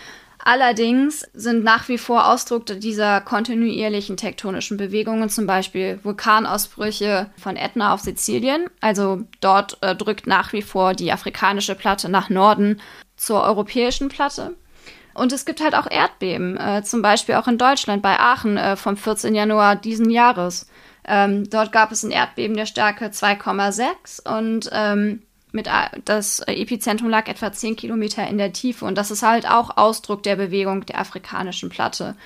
Allerdings 0.50 1.26
sind 1.34 1.62
nach 1.62 1.90
wie 1.90 1.98
vor 1.98 2.26
Ausdruck 2.26 2.64
dieser 2.64 3.20
kontinuierlichen 3.20 4.16
tektonischen 4.16 4.78
Bewegungen 4.78 5.28
zum 5.28 5.46
Beispiel 5.46 6.00
Vulkanausbrüche 6.02 7.28
von 7.36 7.56
Ätna 7.56 7.92
auf 7.92 8.00
Sizilien. 8.00 8.64
Also 8.80 9.24
dort 9.42 9.76
äh, 9.82 9.94
drückt 9.94 10.26
nach 10.26 10.54
wie 10.54 10.62
vor 10.62 10.94
die 10.94 11.12
afrikanische 11.12 11.74
Platte 11.74 12.08
nach 12.08 12.30
Norden 12.30 12.80
zur 13.18 13.42
europäischen 13.42 14.08
Platte. 14.08 14.54
Und 15.12 15.34
es 15.34 15.44
gibt 15.44 15.60
halt 15.62 15.74
auch 15.74 15.90
Erdbeben, 15.90 16.56
äh, 16.56 16.82
zum 16.82 17.02
Beispiel 17.02 17.34
auch 17.34 17.46
in 17.46 17.58
Deutschland 17.58 18.00
bei 18.00 18.18
Aachen 18.18 18.56
äh, 18.56 18.76
vom 18.76 18.96
14. 18.96 19.34
Januar 19.34 19.76
diesen 19.76 20.08
Jahres. 20.08 20.66
Ähm, 21.06 21.50
dort 21.50 21.72
gab 21.72 21.92
es 21.92 22.02
ein 22.04 22.10
Erdbeben 22.10 22.56
der 22.56 22.64
Stärke 22.64 23.08
2,6 23.08 24.26
und 24.38 24.70
ähm, 24.72 25.24
mit, 25.52 25.68
das 26.04 26.40
Epizentrum 26.40 27.08
lag 27.08 27.28
etwa 27.28 27.52
10 27.52 27.76
Kilometer 27.76 28.26
in 28.26 28.38
der 28.38 28.52
Tiefe 28.52 28.84
und 28.84 28.96
das 28.96 29.10
ist 29.10 29.22
halt 29.22 29.48
auch 29.48 29.76
Ausdruck 29.76 30.22
der 30.22 30.36
Bewegung 30.36 30.84
der 30.86 31.00
afrikanischen 31.00 31.70
Platte, 31.70 32.16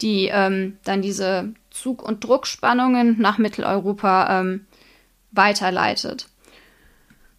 die 0.00 0.30
ähm, 0.32 0.78
dann 0.84 1.02
diese 1.02 1.52
Zug- 1.70 2.02
und 2.02 2.24
Druckspannungen 2.24 3.20
nach 3.20 3.38
Mitteleuropa 3.38 4.40
ähm, 4.40 4.66
weiterleitet. 5.32 6.28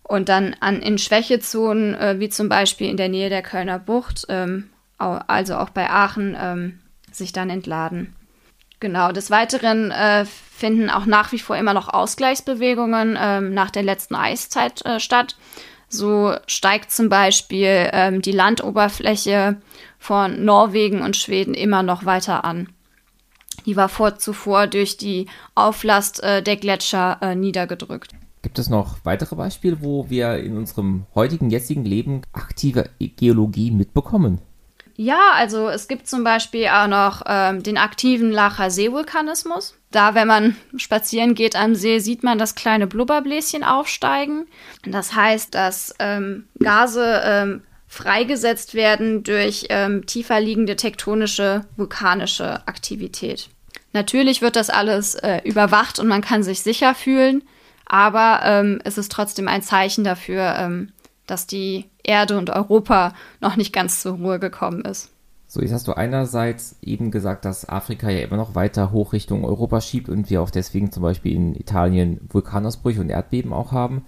Und 0.04 0.30
dann 0.30 0.56
an, 0.60 0.82
in 0.82 0.98
Schwächezonen, 0.98 1.94
äh, 1.96 2.20
wie 2.20 2.30
zum 2.30 2.50
Beispiel 2.50 2.90
in 2.90 2.98
der 2.98 3.10
Nähe 3.10 3.30
der 3.30 3.42
Kölner 3.42 3.80
Bucht, 3.80 4.26
ähm, 4.30 4.70
also 4.98 5.56
auch 5.56 5.70
bei 5.70 5.90
Aachen, 5.90 6.38
ähm, 6.40 6.80
sich 7.12 7.34
dann 7.34 7.50
entladen. 7.50 8.14
Genau, 8.82 9.12
des 9.12 9.30
Weiteren 9.30 9.92
äh, 9.92 10.26
finden 10.26 10.90
auch 10.90 11.06
nach 11.06 11.32
wie 11.32 11.38
vor 11.38 11.56
immer 11.56 11.76
noch 11.76 11.88
Ausgleichsbewegungen 11.88 13.16
ähm, 13.20 13.54
nach 13.54 13.70
der 13.70 13.84
letzten 13.84 14.16
Eiszeit 14.16 14.84
äh, 14.86 15.00
statt. 15.00 15.38
So 15.88 16.34
steigt 16.48 16.92
zum 16.92 17.08
Beispiel 17.08 17.90
ähm, 17.94 18.24
die 18.24 18.32
Landoberfläche 18.32 19.62
von 20.00 20.44
Norwegen 20.44 21.04
und 21.04 21.16
Schweden 21.16 21.54
immer 21.54 21.84
noch 21.84 22.06
weiter 22.06 22.44
an. 22.44 22.70
Die 23.68 23.76
war 23.76 23.88
vor, 23.88 24.18
zuvor 24.18 24.66
durch 24.66 24.98
die 24.98 25.28
Auflast 25.54 26.24
äh, 26.24 26.42
der 26.42 26.56
Gletscher 26.56 27.20
äh, 27.22 27.36
niedergedrückt. 27.36 28.16
Gibt 28.42 28.58
es 28.58 28.72
noch 28.72 28.98
weitere 29.04 29.36
Beispiele, 29.36 29.82
wo 29.82 30.10
wir 30.10 30.38
in 30.38 30.58
unserem 30.58 31.06
heutigen, 31.14 31.52
jetzigen 31.52 31.86
Leben 31.86 32.24
aktive 32.34 32.90
Geologie 33.00 33.70
mitbekommen? 33.70 34.42
Ja, 34.96 35.32
also 35.34 35.70
es 35.70 35.88
gibt 35.88 36.08
zum 36.08 36.24
Beispiel 36.24 36.68
auch 36.68 36.88
noch 36.88 37.24
ähm, 37.26 37.64
den 37.64 37.78
aktiven 37.78 38.32
Lacher 38.32 38.70
Seevulkanismus. 38.70 39.76
Da, 39.92 40.16
wenn 40.16 40.28
man 40.28 40.56
spazieren 40.78 41.36
geht 41.36 41.56
am 41.56 41.76
See, 41.76 42.00
sieht 42.00 42.24
man 42.24 42.38
das 42.38 42.56
kleine 42.56 42.88
Blubberbläschen 42.88 43.64
aufsteigen. 43.64 44.48
Das 44.86 45.16
heißt, 45.16 45.54
dass 45.54 45.94
ähm, 46.00 46.48
Gase 46.60 47.22
ähm, 47.26 47.64
freigesetzt 47.88 48.74
werden 48.74 49.24
durch 49.24 49.66
ähm, 49.70 50.06
tiefer 50.06 50.40
liegende 50.40 50.78
tektonische 50.78 51.66
vulkanische 51.76 52.66
Aktivität. 52.66 53.50
Natürlich 53.92 54.42
wird 54.42 54.56
das 54.56 54.70
alles 54.70 55.16
äh, 55.16 55.42
überwacht 55.44 56.00
und 56.00 56.08
man 56.08 56.22
kann 56.22 56.44
sich 56.44 56.62
sicher 56.62 56.96
fühlen, 56.96 57.44
aber 57.86 58.40
ähm, 58.46 58.80
es 58.86 58.98
ist 58.98 59.12
trotzdem 59.12 59.50
ein 59.50 59.62
Zeichen 59.62 60.06
dafür, 60.06 60.56
ähm, 60.58 60.94
dass 61.32 61.48
die 61.48 61.86
Erde 62.04 62.38
und 62.38 62.50
Europa 62.50 63.14
noch 63.40 63.56
nicht 63.56 63.72
ganz 63.72 64.02
zur 64.02 64.18
Ruhe 64.18 64.38
gekommen 64.38 64.82
ist. 64.82 65.12
So, 65.48 65.62
jetzt 65.62 65.72
hast 65.72 65.88
du 65.88 65.94
einerseits 65.94 66.76
eben 66.82 67.10
gesagt, 67.10 67.46
dass 67.46 67.68
Afrika 67.68 68.10
ja 68.10 68.20
immer 68.20 68.38
noch 68.38 68.54
weiter 68.54 68.92
hoch 68.92 69.14
Richtung 69.14 69.46
Europa 69.46 69.80
schiebt 69.80 70.10
und 70.10 70.30
wir 70.30 70.42
auch 70.42 70.50
deswegen 70.50 70.92
zum 70.92 71.04
Beispiel 71.04 71.34
in 71.34 71.56
Italien 71.56 72.20
Vulkanausbrüche 72.30 73.00
und 73.00 73.10
Erdbeben 73.10 73.54
auch 73.54 73.72
haben. 73.72 74.06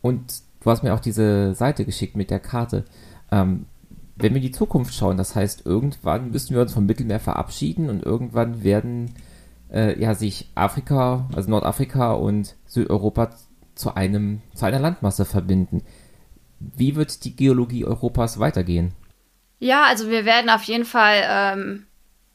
Und 0.00 0.42
du 0.60 0.70
hast 0.70 0.84
mir 0.84 0.94
auch 0.94 1.00
diese 1.00 1.54
Seite 1.54 1.84
geschickt 1.84 2.16
mit 2.16 2.30
der 2.30 2.40
Karte. 2.40 2.84
Ähm, 3.32 3.66
wenn 4.14 4.32
wir 4.32 4.40
in 4.40 4.46
die 4.46 4.52
Zukunft 4.52 4.94
schauen, 4.94 5.16
das 5.16 5.34
heißt, 5.34 5.66
irgendwann 5.66 6.30
müssen 6.30 6.54
wir 6.54 6.62
uns 6.62 6.72
vom 6.72 6.86
Mittelmeer 6.86 7.20
verabschieden 7.20 7.90
und 7.90 8.04
irgendwann 8.04 8.62
werden 8.62 9.14
äh, 9.72 10.00
ja 10.00 10.14
sich 10.14 10.50
Afrika, 10.54 11.28
also 11.34 11.50
Nordafrika 11.50 12.12
und 12.12 12.54
Südeuropa 12.66 13.30
zu 13.74 13.94
einem, 13.94 14.40
zu 14.54 14.66
einer 14.66 14.80
Landmasse 14.80 15.24
verbinden. 15.24 15.82
Wie 16.60 16.96
wird 16.96 17.24
die 17.24 17.36
Geologie 17.36 17.84
Europas 17.84 18.38
weitergehen? 18.38 18.92
Ja, 19.60 19.84
also 19.84 20.08
wir 20.10 20.24
werden 20.24 20.50
auf 20.50 20.62
jeden 20.64 20.84
Fall 20.84 21.22
ähm, 21.28 21.86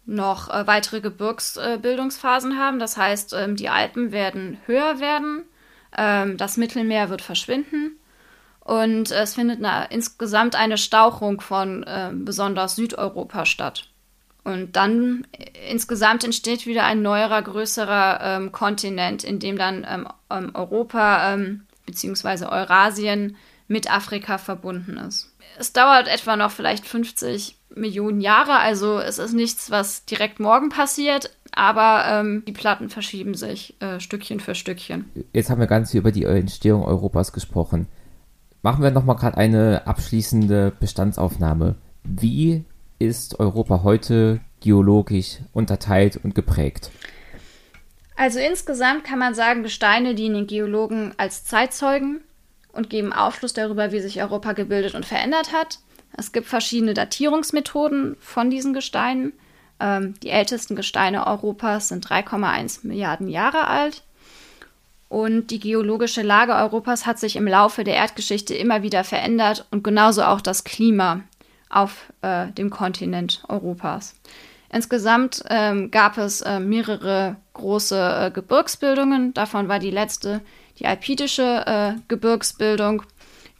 noch 0.05 0.49
äh, 0.49 0.67
weitere 0.67 1.01
Gebirgsbildungsphasen 1.01 2.51
äh, 2.51 2.55
haben. 2.55 2.79
Das 2.79 2.97
heißt, 2.97 3.33
ähm, 3.33 3.55
die 3.55 3.69
Alpen 3.69 4.11
werden 4.11 4.57
höher 4.65 4.99
werden, 4.99 5.43
ähm, 5.97 6.37
das 6.37 6.57
Mittelmeer 6.57 7.09
wird 7.09 7.21
verschwinden 7.21 7.97
und 8.59 9.11
es 9.11 9.35
findet 9.35 9.63
eine, 9.63 9.87
insgesamt 9.91 10.55
eine 10.55 10.77
Stauchung 10.77 11.41
von 11.41 11.83
äh, 11.83 12.11
besonders 12.13 12.75
Südeuropa 12.75 13.45
statt. 13.45 13.89
Und 14.43 14.75
dann 14.75 15.27
äh, 15.31 15.71
insgesamt 15.71 16.23
entsteht 16.23 16.65
wieder 16.65 16.85
ein 16.85 17.01
neuerer, 17.01 17.41
größerer 17.41 18.19
ähm, 18.21 18.51
Kontinent, 18.51 19.23
in 19.23 19.39
dem 19.39 19.57
dann 19.57 19.85
ähm, 19.89 20.07
ähm 20.29 20.51
Europa 20.53 21.33
ähm, 21.33 21.65
bzw. 21.85 22.45
Eurasien 22.45 23.37
mit 23.73 23.91
Afrika 23.91 24.37
verbunden 24.37 24.97
ist. 24.97 25.35
Es 25.59 25.73
dauert 25.73 26.07
etwa 26.07 26.37
noch 26.37 26.51
vielleicht 26.51 26.85
50 26.85 27.57
Millionen 27.75 28.21
Jahre, 28.21 28.59
also 28.59 28.99
es 28.99 29.17
ist 29.17 29.33
nichts, 29.33 29.71
was 29.71 30.05
direkt 30.05 30.39
morgen 30.39 30.69
passiert, 30.69 31.35
aber 31.51 32.05
ähm, 32.07 32.43
die 32.47 32.51
Platten 32.51 32.89
verschieben 32.89 33.33
sich 33.33 33.75
äh, 33.81 33.99
Stückchen 33.99 34.39
für 34.39 34.53
Stückchen. 34.53 35.11
Jetzt 35.33 35.49
haben 35.49 35.59
wir 35.59 35.67
ganz 35.67 35.89
viel 35.91 36.01
über 36.01 36.11
die 36.11 36.23
Entstehung 36.23 36.85
Europas 36.85 37.33
gesprochen. 37.33 37.87
Machen 38.61 38.83
wir 38.83 38.91
nochmal 38.91 39.15
gerade 39.15 39.37
eine 39.37 39.87
abschließende 39.87 40.71
Bestandsaufnahme. 40.79 41.75
Wie 42.03 42.63
ist 42.99 43.39
Europa 43.39 43.81
heute 43.81 44.39
geologisch 44.61 45.39
unterteilt 45.51 46.19
und 46.23 46.35
geprägt? 46.35 46.91
Also 48.15 48.37
insgesamt 48.37 49.03
kann 49.03 49.17
man 49.17 49.33
sagen, 49.33 49.63
Gesteine 49.63 50.13
dienen 50.13 50.35
den 50.35 50.47
Geologen 50.47 51.13
als 51.17 51.43
Zeitzeugen 51.43 52.21
und 52.73 52.89
geben 52.89 53.13
Aufschluss 53.13 53.53
darüber, 53.53 53.91
wie 53.91 54.01
sich 54.01 54.21
Europa 54.21 54.51
gebildet 54.51 54.95
und 54.95 55.05
verändert 55.05 55.53
hat. 55.53 55.79
Es 56.17 56.31
gibt 56.31 56.47
verschiedene 56.47 56.93
Datierungsmethoden 56.93 58.17
von 58.19 58.49
diesen 58.49 58.73
Gesteinen. 58.73 59.33
Ähm, 59.79 60.15
die 60.21 60.29
ältesten 60.29 60.75
Gesteine 60.75 61.25
Europas 61.25 61.87
sind 61.87 62.05
3,1 62.05 62.85
Milliarden 62.85 63.29
Jahre 63.29 63.67
alt. 63.67 64.03
Und 65.09 65.51
die 65.51 65.59
geologische 65.59 66.23
Lage 66.23 66.55
Europas 66.55 67.05
hat 67.05 67.19
sich 67.19 67.35
im 67.35 67.47
Laufe 67.47 67.83
der 67.83 67.95
Erdgeschichte 67.95 68.55
immer 68.55 68.81
wieder 68.81 69.03
verändert 69.03 69.67
und 69.69 69.83
genauso 69.83 70.23
auch 70.23 70.41
das 70.41 70.63
Klima 70.63 71.21
auf 71.69 72.11
äh, 72.21 72.47
dem 72.51 72.71
Kontinent 72.71 73.43
Europas. 73.47 74.15
Insgesamt 74.71 75.43
ähm, 75.49 75.91
gab 75.91 76.17
es 76.17 76.41
äh, 76.41 76.59
mehrere 76.59 77.35
große 77.53 77.95
äh, 77.95 78.31
Gebirgsbildungen. 78.31 79.35
Davon 79.35 79.67
war 79.67 79.77
die 79.77 79.91
letzte 79.91 80.41
die 80.79 80.85
alpidische 80.85 81.63
äh, 81.65 81.93
Gebirgsbildung, 82.07 83.03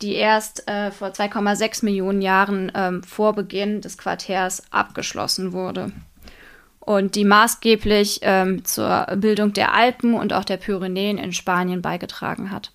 die 0.01 0.16
erst 0.16 0.68
äh, 0.68 0.91
vor 0.91 1.09
2,6 1.09 1.86
Millionen 1.86 2.22
Jahren 2.22 2.72
ähm, 2.76 3.03
vor 3.03 3.34
Beginn 3.34 3.82
des 3.82 3.97
Quartärs 3.97 4.64
abgeschlossen 4.72 5.53
wurde 5.53 5.91
und 6.80 7.16
die 7.16 7.26
maßgeblich 7.26 8.20
ähm, 8.24 8.66
zur 8.66 9.07
Bildung 9.16 9.53
der 9.53 9.74
Alpen 9.74 10.14
und 10.14 10.34
auch 10.34 10.43
der 10.43 10.57
Pyrenäen 10.57 11.18
in 11.18 11.32
Spanien 11.32 11.82
beigetragen 11.82 12.51
hat. 12.51 12.72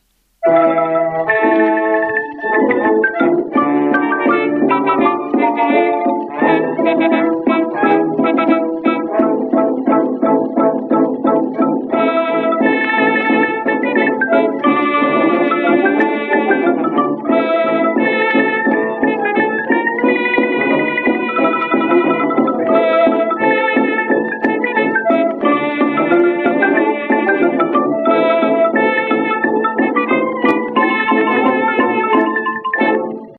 Musik 6.81 7.18